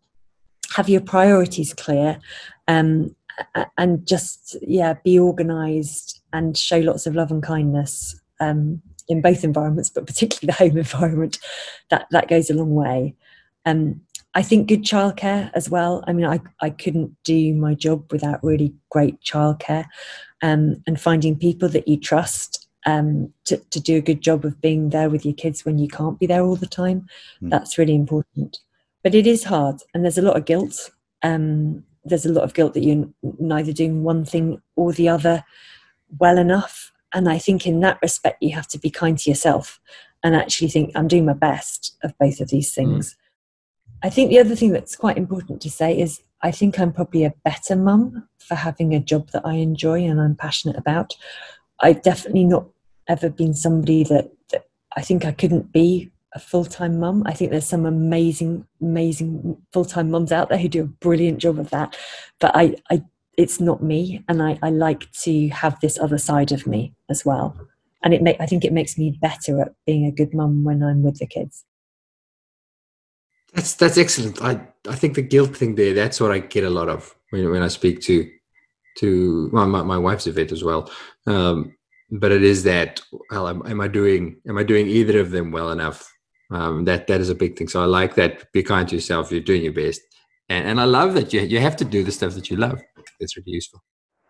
[0.74, 2.18] have your priorities clear
[2.66, 3.14] um,
[3.78, 9.44] and just yeah be organized and show lots of love and kindness um, in both
[9.44, 11.38] environments but particularly the home environment
[11.90, 13.14] that that goes a long way.
[13.64, 14.00] Um,
[14.34, 16.04] i think good childcare as well.
[16.06, 19.86] I mean i, I couldn't do my job without really great childcare
[20.42, 24.60] um, and finding people that you trust um, to, to do a good job of
[24.60, 27.06] being there with your kids when you can't be there all the time.
[27.42, 27.50] Mm.
[27.50, 28.58] that's really important.
[29.02, 30.90] But it is hard and there's a lot of guilt
[31.22, 35.44] um, there's a lot of guilt that you're neither doing one thing or the other
[36.18, 36.92] well enough.
[37.12, 39.80] And I think in that respect, you have to be kind to yourself
[40.22, 43.10] and actually think, I'm doing my best of both of these things.
[43.10, 43.16] Mm.
[44.04, 47.24] I think the other thing that's quite important to say is I think I'm probably
[47.24, 51.14] a better mum for having a job that I enjoy and I'm passionate about.
[51.80, 52.66] I've definitely not
[53.08, 57.22] ever been somebody that, that I think I couldn't be a full-time mum.
[57.26, 61.58] I think there's some amazing, amazing full-time mums out there who do a brilliant job
[61.58, 61.96] of that.
[62.38, 63.02] But I, I
[63.38, 67.24] it's not me, and I, I like to have this other side of me as
[67.24, 67.56] well.
[68.04, 70.82] And it make I think it makes me better at being a good mum when
[70.82, 71.64] I'm with the kids.
[73.54, 74.42] That's that's excellent.
[74.42, 75.94] I I think the guilt thing there.
[75.94, 78.30] That's what I get a lot of when when I speak to
[78.98, 80.90] to well, my my wife's a vet as well.
[81.26, 81.74] Um,
[82.10, 85.50] but it is that well, am, am I doing am I doing either of them
[85.50, 86.12] well enough
[86.50, 87.68] um, that that is a big thing.
[87.68, 88.52] So I like that.
[88.52, 89.30] Be kind to yourself.
[89.30, 90.00] You're doing your best,
[90.48, 92.80] and and I love that you you have to do the stuff that you love.
[93.20, 93.82] It's really useful.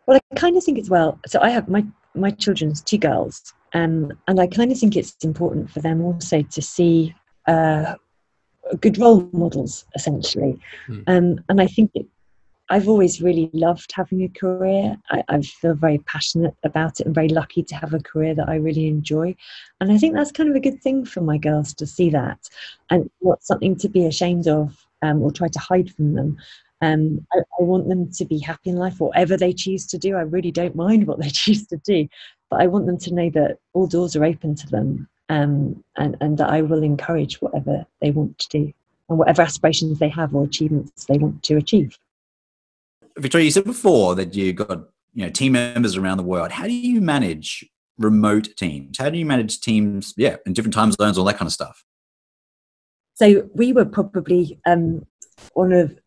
[0.06, 1.18] Well, I kind of think as well.
[1.26, 5.16] So I have my my children's two girls, um, and I kind of think it's
[5.22, 7.14] important for them also to see
[7.46, 7.94] uh,
[8.80, 10.58] good role models, essentially.
[10.88, 11.04] Mm.
[11.06, 12.06] Um, and I think it,
[12.68, 14.96] I've always really loved having a career.
[15.10, 18.48] I, I, feel very passionate about it and very lucky to have a career that
[18.48, 19.36] I really enjoy.
[19.80, 22.48] And I think that's kind of a good thing for my girls to see that
[22.90, 26.36] and not something to be ashamed of um, or try to hide from them.
[26.82, 30.16] Um, I, I, want them to be happy in life, whatever they choose to do.
[30.16, 32.08] I really don't mind what they choose to do,
[32.50, 36.16] but I want them to know that all doors are open to them um, and,
[36.20, 38.72] and that I will encourage whatever they want to do
[39.08, 41.96] and whatever aspirations they have or achievements they want to achieve.
[43.18, 44.80] Victoria, you said before that you got
[45.14, 46.52] you know team members around the world.
[46.52, 47.64] How do you manage
[47.98, 48.98] remote teams?
[48.98, 50.14] How do you manage teams?
[50.16, 51.84] Yeah, in different time zones, all that kind of stuff.
[53.14, 55.06] So we were probably um,
[55.54, 55.98] one of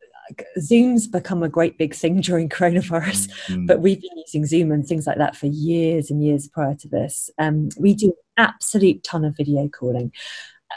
[0.60, 3.66] Zoom's become a great big thing during coronavirus, mm-hmm.
[3.66, 6.88] but we've been using Zoom and things like that for years and years prior to
[6.88, 7.30] this.
[7.38, 8.14] Um, we do an
[8.46, 10.12] absolute ton of video calling.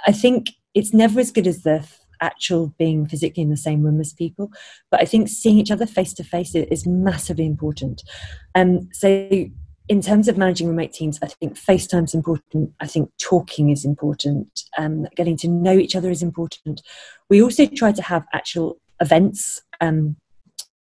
[0.06, 1.86] I think it's never as good as the
[2.22, 4.50] actual being physically in the same room as people.
[4.90, 8.02] But I think seeing each other face to face is massively important.
[8.54, 9.28] Um, so
[9.88, 12.72] in terms of managing remote teams, I think FaceTime is important.
[12.80, 14.62] I think talking is important.
[14.78, 16.80] Um, getting to know each other is important.
[17.28, 20.16] We also try to have actual events um,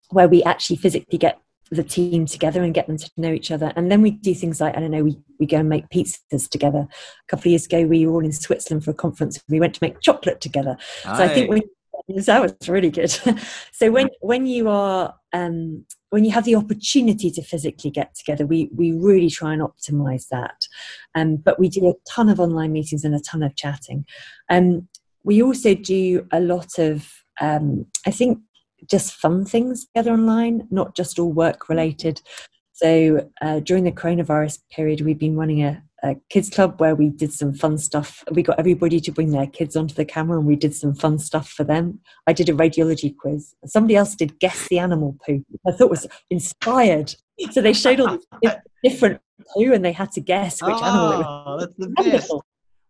[0.09, 1.39] where we actually physically get
[1.72, 3.72] the team together and get them to know each other.
[3.76, 6.49] And then we do things like, I don't know, we, we go and make pizzas
[6.49, 6.88] together.
[6.89, 9.39] A couple of years ago, we were all in Switzerland for a conference.
[9.49, 10.78] We went to make chocolate together.
[11.05, 11.17] Aye.
[11.17, 11.61] So I think when,
[12.26, 13.09] that was really good.
[13.72, 18.45] so when, when you are, um, when you have the opportunity to physically get together,
[18.47, 20.67] we, we really try and optimize that.
[21.13, 24.05] Um, but we do a ton of online meetings and a ton of chatting.
[24.49, 24.88] Um,
[25.24, 28.39] we also do a lot of, um, I think
[28.89, 32.21] just fun things together online, not just all work related.
[32.73, 37.09] So uh, during the coronavirus period, we've been running a, a, kids club where we
[37.09, 38.23] did some fun stuff.
[38.32, 41.19] We got everybody to bring their kids onto the camera and we did some fun
[41.19, 41.99] stuff for them.
[42.25, 43.53] I did a radiology quiz.
[43.65, 45.43] Somebody else did guess the animal poo.
[45.67, 47.15] I thought was inspired
[47.51, 48.51] so they showed all these
[48.84, 49.21] different
[49.53, 51.43] poo and they had to guess which oh, animal it was.
[51.45, 52.34] Oh, that's the best.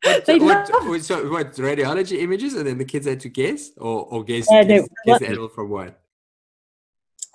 [0.04, 3.30] What, They what, love- what- so what radiology images, and then the kids had to
[3.30, 6.00] guess, or or guess, Yeah, no, guess, guess what- the animal from what?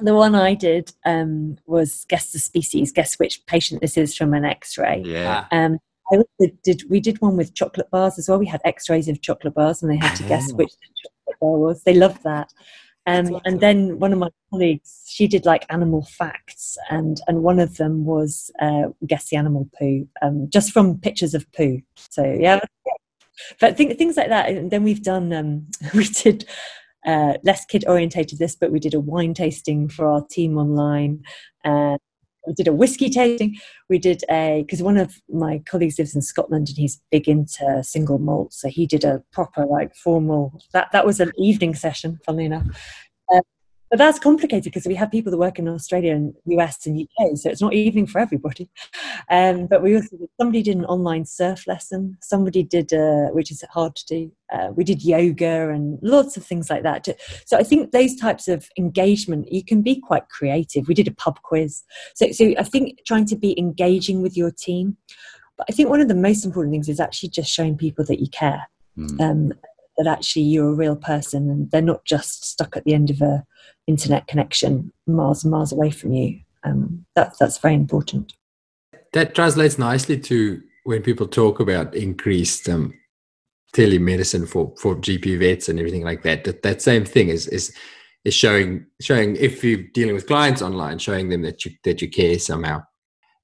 [0.00, 4.34] The one I did um, was guess the species, guess which patient this is from
[4.34, 5.02] an X-ray.
[5.06, 5.46] Yeah.
[5.52, 5.78] Ah, Um,
[6.12, 6.82] I also did.
[6.90, 8.38] We did one with chocolate bars as well.
[8.38, 10.56] We had X-rays of chocolate bars, and they had to guess Oh.
[10.56, 11.82] which the chocolate bar was.
[11.84, 12.52] They loved that.
[13.07, 17.61] Um, and then one of my colleagues, she did like animal facts, and and one
[17.61, 21.80] of them was uh, guess the animal poo, um, just from pictures of poo.
[21.96, 22.61] So yeah,
[23.61, 24.48] but think, things like that.
[24.48, 25.32] And then we've done.
[25.32, 26.46] Um, we did.
[27.07, 31.22] Uh, less kid orientated this, but we did a wine tasting for our team online.
[31.62, 31.98] Uh,
[32.47, 33.57] we did a whiskey tasting
[33.88, 37.82] we did a because one of my colleagues lives in Scotland and he's big into
[37.82, 42.18] single malt, so he did a proper like formal that that was an evening session,
[42.24, 42.66] funnily enough.
[43.91, 47.37] But that's complicated because we have people that work in Australia and US and UK,
[47.37, 48.68] so it's not evening for everybody.
[49.30, 52.16] Um, but we also somebody did an online surf lesson.
[52.20, 54.32] Somebody did, uh, which is hard to do.
[54.53, 57.07] Uh, we did yoga and lots of things like that.
[57.47, 60.89] So I think those types of engagement you can be quite creative.
[60.89, 61.82] We did a pub quiz.
[62.14, 64.97] So, so I think trying to be engaging with your team.
[65.57, 68.20] But I think one of the most important things is actually just showing people that
[68.20, 69.20] you care, Mm.
[69.20, 69.53] um,
[69.97, 73.20] that actually you're a real person and they're not just stuck at the end of
[73.20, 73.45] a
[73.86, 76.40] internet connection miles and miles away from you.
[76.64, 78.32] Um, that, that's very important.
[79.12, 82.95] That translates nicely to when people talk about increased um,
[83.74, 86.45] telemedicine for, for GP vets and everything like that.
[86.45, 87.74] That that same thing is is
[88.24, 92.09] is showing showing if you're dealing with clients online, showing them that you that you
[92.09, 92.82] care somehow.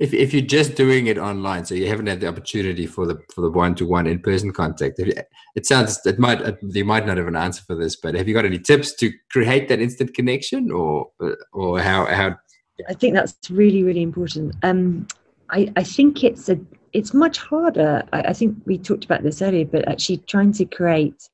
[0.00, 3.20] If if you're just doing it online, so you haven't had the opportunity for the
[3.34, 5.12] for the one to one in person contact, you-
[5.54, 8.26] it sounds it might uh, you might not have an answer for this, but have
[8.26, 11.08] you got any tips to create that instant connection, or
[11.52, 12.36] or how how
[12.88, 14.54] I think that's really, really important.
[14.62, 15.06] Um,
[15.50, 16.58] I, I think it's a
[16.92, 18.02] it's much harder.
[18.12, 21.28] I, I think we talked about this earlier, but actually trying to create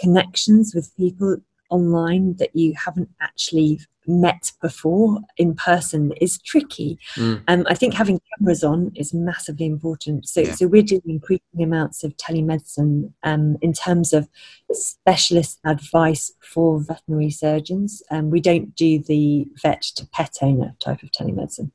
[0.00, 1.36] connections with people
[1.70, 6.98] online that you haven't actually met before in person is tricky.
[7.14, 7.42] Mm.
[7.48, 10.28] Um, I think having cameras on is massively important.
[10.28, 10.54] So, Yeah.
[10.54, 14.28] so we're doing increasing amounts of telemedicine um, in terms of
[14.72, 18.02] specialist advice for veterinary surgeons.
[18.10, 21.70] Um, we don't do the vet to pet owner type of telemedicine.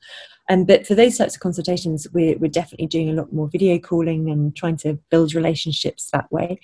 [0.49, 3.79] Um, but for those types of consultations, we're, we're definitely doing a lot more video
[3.79, 6.59] calling and trying to build relationships that way.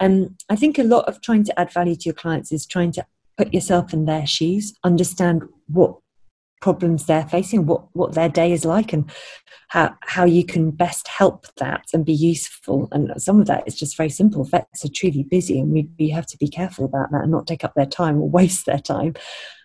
[0.00, 2.92] Um, I think a lot of trying to add value to your clients is trying
[2.92, 3.06] to
[3.42, 5.96] put yourself in their shoes, understand what
[6.60, 9.10] problems they're facing, what, what their day is like, and
[9.68, 12.88] how, how you can best help that and be useful.
[12.92, 14.44] And some of that is just very simple.
[14.44, 17.46] Vets are truly busy, and we, we have to be careful about that and not
[17.46, 19.14] take up their time or waste their time.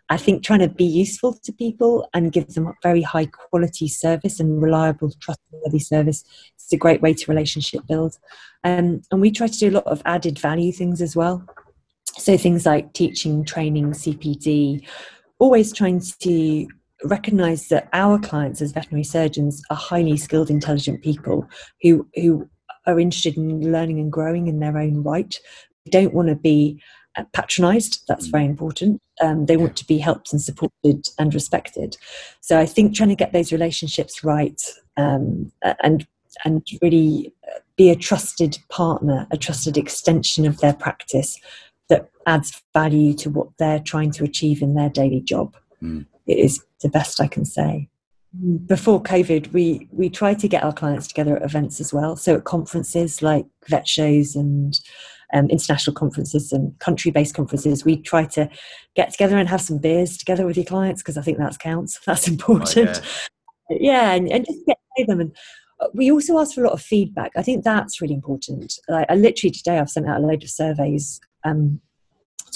[0.10, 3.90] I think trying to be useful to people and give them a very high quality
[3.90, 6.24] service and reliable, trustworthy service
[6.58, 8.16] is a great way to relationship build.
[8.64, 11.46] Um, and we try to do a lot of added value things as well.
[12.18, 14.86] So things like teaching, training, CPD,
[15.39, 16.68] always trying to
[17.03, 21.47] recognize that our clients as veterinary surgeons are highly skilled, intelligent people
[21.82, 22.49] who who
[22.86, 25.39] are interested in learning and growing in their own right.
[25.86, 26.82] They don't want to be
[27.18, 28.03] uh, patronized.
[28.07, 29.01] That's very important.
[29.22, 31.97] Um, they want to be helped and supported and respected.
[32.41, 34.61] So I think trying to get those relationships right
[34.95, 35.51] um,
[35.84, 36.07] and
[36.45, 41.39] and really uh, be a trusted partner, a trusted extension of their practice
[42.28, 45.56] adds value to what they're trying to achieve in their daily job.
[45.82, 46.06] Mm.
[46.28, 47.90] It is the best I can say.
[48.68, 52.16] Before COVID, we we tried to get our clients together at events as well.
[52.16, 54.80] So at conferences like vet shows and
[55.34, 58.50] um, international conferences and country-based conferences, we try to
[58.96, 62.00] get together and have some beers together with your clients because I think that counts.
[62.06, 63.02] That's important.
[63.70, 65.20] yeah, and, and just get to know them.
[65.22, 65.36] And
[65.80, 67.32] uh, we also ask for a lot of feedback.
[67.36, 68.74] I think that's really important.
[68.88, 71.82] Like, I literally today I've sent out a load of surveys um,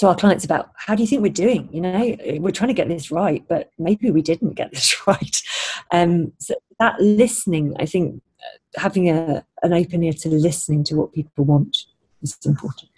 [0.02, 1.68] to our clients about how do you think we're doing?
[1.72, 5.42] You know, we're trying to get this right, but maybe we didn't get this right.
[5.92, 10.96] Um, so that listening, I think, uh, having a, an open ear to listening to
[10.96, 11.76] what people want
[12.20, 12.90] is important.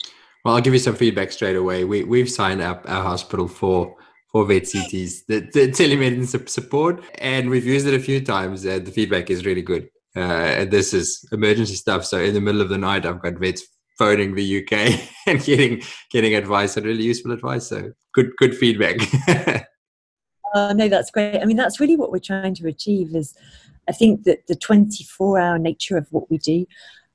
[0.44, 1.84] Well, I'll give you some feedback straight away.
[1.84, 3.96] We we've signed up our hospital for
[4.32, 8.64] for VetCT's, the, the telemedicine support, and we've used it a few times.
[8.64, 9.88] And the feedback is really good.
[10.16, 12.04] Uh, and this is emergency stuff.
[12.04, 13.66] So in the middle of the night, I've got vets
[13.98, 17.66] phoning the UK and getting getting advice and really useful advice.
[17.66, 18.96] So good good feedback.
[20.54, 21.40] Uh, no, that's great.
[21.40, 23.14] I mean, that's really what we're trying to achieve.
[23.14, 23.34] Is
[23.88, 26.66] I think that the 24 hour nature of what we do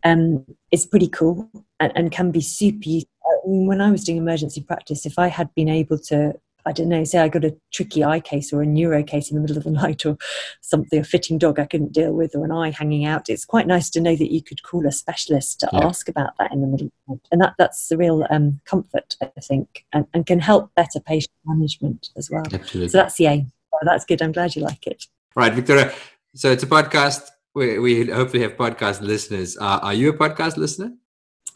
[0.03, 1.49] um, is pretty cool
[1.80, 2.88] and, and can be super.
[2.88, 3.09] useful.
[3.25, 6.34] I mean, when I was doing emergency practice, if I had been able to
[6.66, 9.36] I don't know, say I got a tricky eye case or a neuro case in
[9.36, 10.18] the middle of the night or
[10.62, 13.68] something, a fitting dog I couldn't deal with or an eye hanging out, it's quite
[13.68, 15.86] nice to know that you could call a specialist to yeah.
[15.86, 16.91] ask about that in the middle.
[17.32, 21.34] And that, that's the real um, comfort, I think, and, and, can help better patient
[21.45, 22.43] management as well.
[22.51, 22.89] Absolutely.
[22.89, 23.51] So that's the aim.
[23.74, 24.22] Oh, that's good.
[24.22, 25.05] I'm glad you like it.
[25.36, 25.93] Right, Victoria.
[26.36, 27.30] So it's a podcast.
[27.55, 29.57] We, we hopefully have podcast listeners.
[29.57, 30.93] Uh, are you a podcast listener?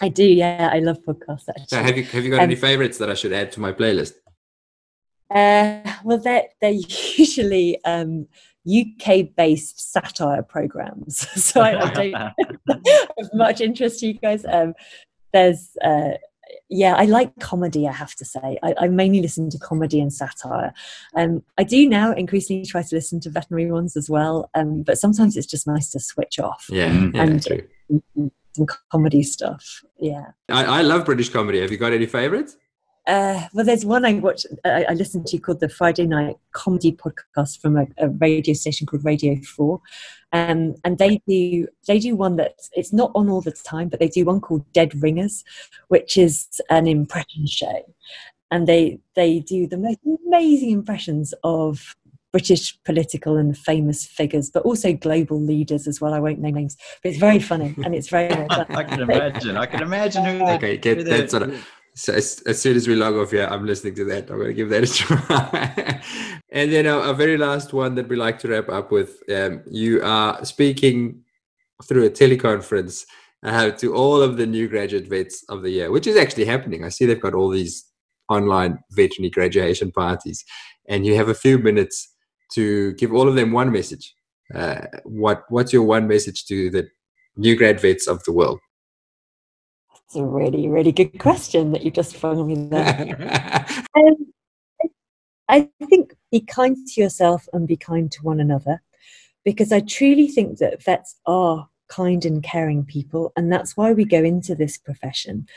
[0.01, 0.25] I do.
[0.25, 1.49] Yeah, I love podcasts.
[1.49, 1.65] Actually.
[1.67, 3.71] So have you have you got um, any favorites that I should add to my
[3.71, 4.13] playlist?
[5.29, 6.71] Uh, well, they're they're
[7.17, 8.27] usually um,
[8.67, 12.13] UK based satire programs, so I, I don't
[12.69, 14.45] have much interest to you guys.
[14.45, 14.73] Um,
[15.33, 16.11] there's uh,
[16.69, 17.87] yeah, I like comedy.
[17.87, 20.73] I have to say, I, I mainly listen to comedy and satire.
[21.15, 24.97] Um, I do now increasingly try to listen to veterinary ones as well, um, but
[24.97, 26.65] sometimes it's just nice to switch off.
[26.69, 27.67] Yeah, yeah and true.
[28.55, 29.81] some comedy stuff.
[29.99, 31.61] Yeah, I, I love British comedy.
[31.61, 32.57] Have you got any favorites?
[33.05, 34.45] Uh, well, there's one I watch.
[34.63, 38.87] I, I listened to called the Friday Night Comedy Podcast from a, a radio station
[38.87, 39.81] called Radio Four,
[40.31, 43.99] um, and they do they do one that it's not on all the time, but
[43.99, 45.43] they do one called Dead Ringers,
[45.89, 47.83] which is an impression show,
[48.51, 51.95] and they they do the most amazing impressions of
[52.31, 56.13] British political and famous figures, but also global leaders as well.
[56.13, 58.33] I won't name names, but it's very funny and it's very.
[58.49, 59.57] I can imagine.
[59.57, 60.47] I can imagine who.
[60.51, 63.65] Okay, get that sort of so as, as, soon as we log off here, I'm
[63.65, 64.29] listening to that.
[64.29, 66.01] I'm going to give that a try.
[66.51, 69.21] and then a, a, very last one that we like to wrap up with.
[69.31, 71.23] Um, you are speaking
[71.83, 73.05] through a teleconference
[73.43, 76.83] uh, to all of the new graduate vets of the year, which is actually happening.
[76.83, 77.85] I see they've got all these
[78.29, 80.43] online veterinary graduation parties,
[80.87, 82.09] and you have a few minutes
[82.53, 84.15] to give all of them one message.
[84.53, 86.87] Uh, what What's your one message to the
[87.35, 88.59] new grad vets of the world?
[90.07, 93.75] It's a really, really good question that you just flung me there.
[93.95, 94.33] um,
[95.49, 98.81] I think be kind to yourself and be kind to one another
[99.43, 104.05] because I truly think that vets are kind and caring people, and that's why we
[104.05, 105.47] go into this profession.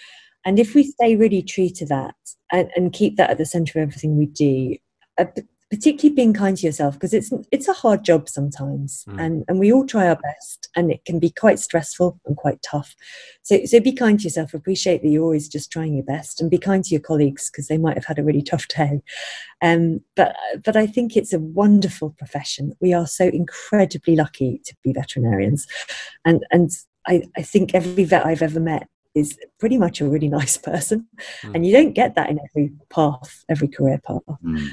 [0.44, 2.14] And if we stay really true to that
[2.52, 4.76] and, and keep that at the center of everything we do,
[5.18, 5.24] uh,
[5.70, 9.20] particularly being kind to yourself because it's it's a hard job sometimes mm.
[9.20, 12.62] and and we all try our best and it can be quite stressful and quite
[12.62, 12.94] tough
[13.42, 16.50] so so be kind to yourself appreciate that you're always just trying your best and
[16.50, 19.00] be kind to your colleagues because they might have had a really tough day
[19.60, 24.74] um but but i think it's a wonderful profession we are so incredibly lucky to
[24.84, 25.66] be veterinarians
[26.24, 26.70] and and
[27.08, 28.86] i i think every vet i've ever met
[29.16, 31.08] is pretty much a really nice person
[31.42, 31.54] mm.
[31.54, 34.68] and you don't get that in every path every career path mm.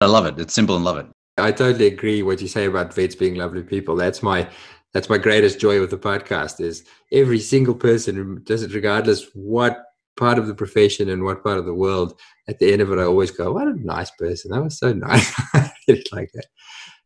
[0.00, 0.38] I love it.
[0.38, 1.06] It's simple and love it.
[1.38, 3.96] I totally agree what you say about vets being lovely people.
[3.96, 4.48] That's my
[4.92, 9.84] that's my greatest joy with the podcast is every single person does it regardless what
[10.16, 12.18] part of the profession and what part of the world.
[12.48, 14.50] At the end of it, I always go, "What a nice person!
[14.50, 15.32] That was so nice."
[15.88, 16.46] it's like that.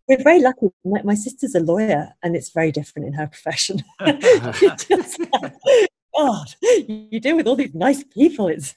[0.09, 0.69] We're very lucky.
[0.85, 3.85] My, my, sister's a lawyer, and it's very different in her profession.
[4.89, 5.21] just,
[6.17, 8.49] God, you deal with all these nice people.
[8.49, 8.75] It's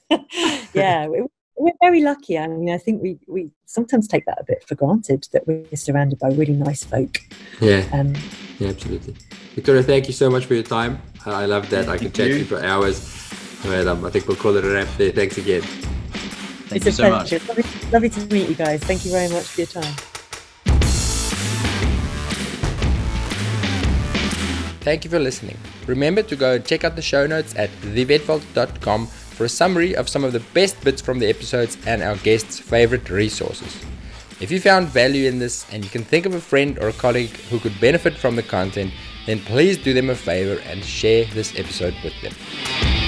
[0.72, 1.08] yeah,
[1.56, 2.38] we're very lucky.
[2.38, 5.64] I mean, I think we, we sometimes take that a bit for granted that we're
[5.74, 7.18] surrounded by really nice folk.
[7.60, 7.86] Yeah.
[7.92, 8.14] Um,
[8.58, 9.14] yeah, absolutely.
[9.54, 11.00] Victoria, thank you so much for your time.
[11.26, 11.88] I love that.
[11.88, 12.98] I can chat to you for hours.
[13.62, 15.10] But, um, I think we'll call it a wrap there.
[15.10, 15.62] Thanks again.
[15.62, 17.38] Thank it's a so pleasure.
[17.38, 17.48] Much.
[17.48, 18.82] Lovely, lovely to meet you guys.
[18.82, 19.94] Thank you very much for your time.
[24.80, 25.56] Thank you for listening.
[25.86, 30.08] Remember to go and check out the show notes at thevetvault.com for a summary of
[30.08, 33.84] some of the best bits from the episodes and our guests' favorite resources.
[34.40, 36.92] If you found value in this and you can think of a friend or a
[36.92, 38.92] colleague who could benefit from the content,
[39.26, 43.03] then please do them a favor and share this episode with them.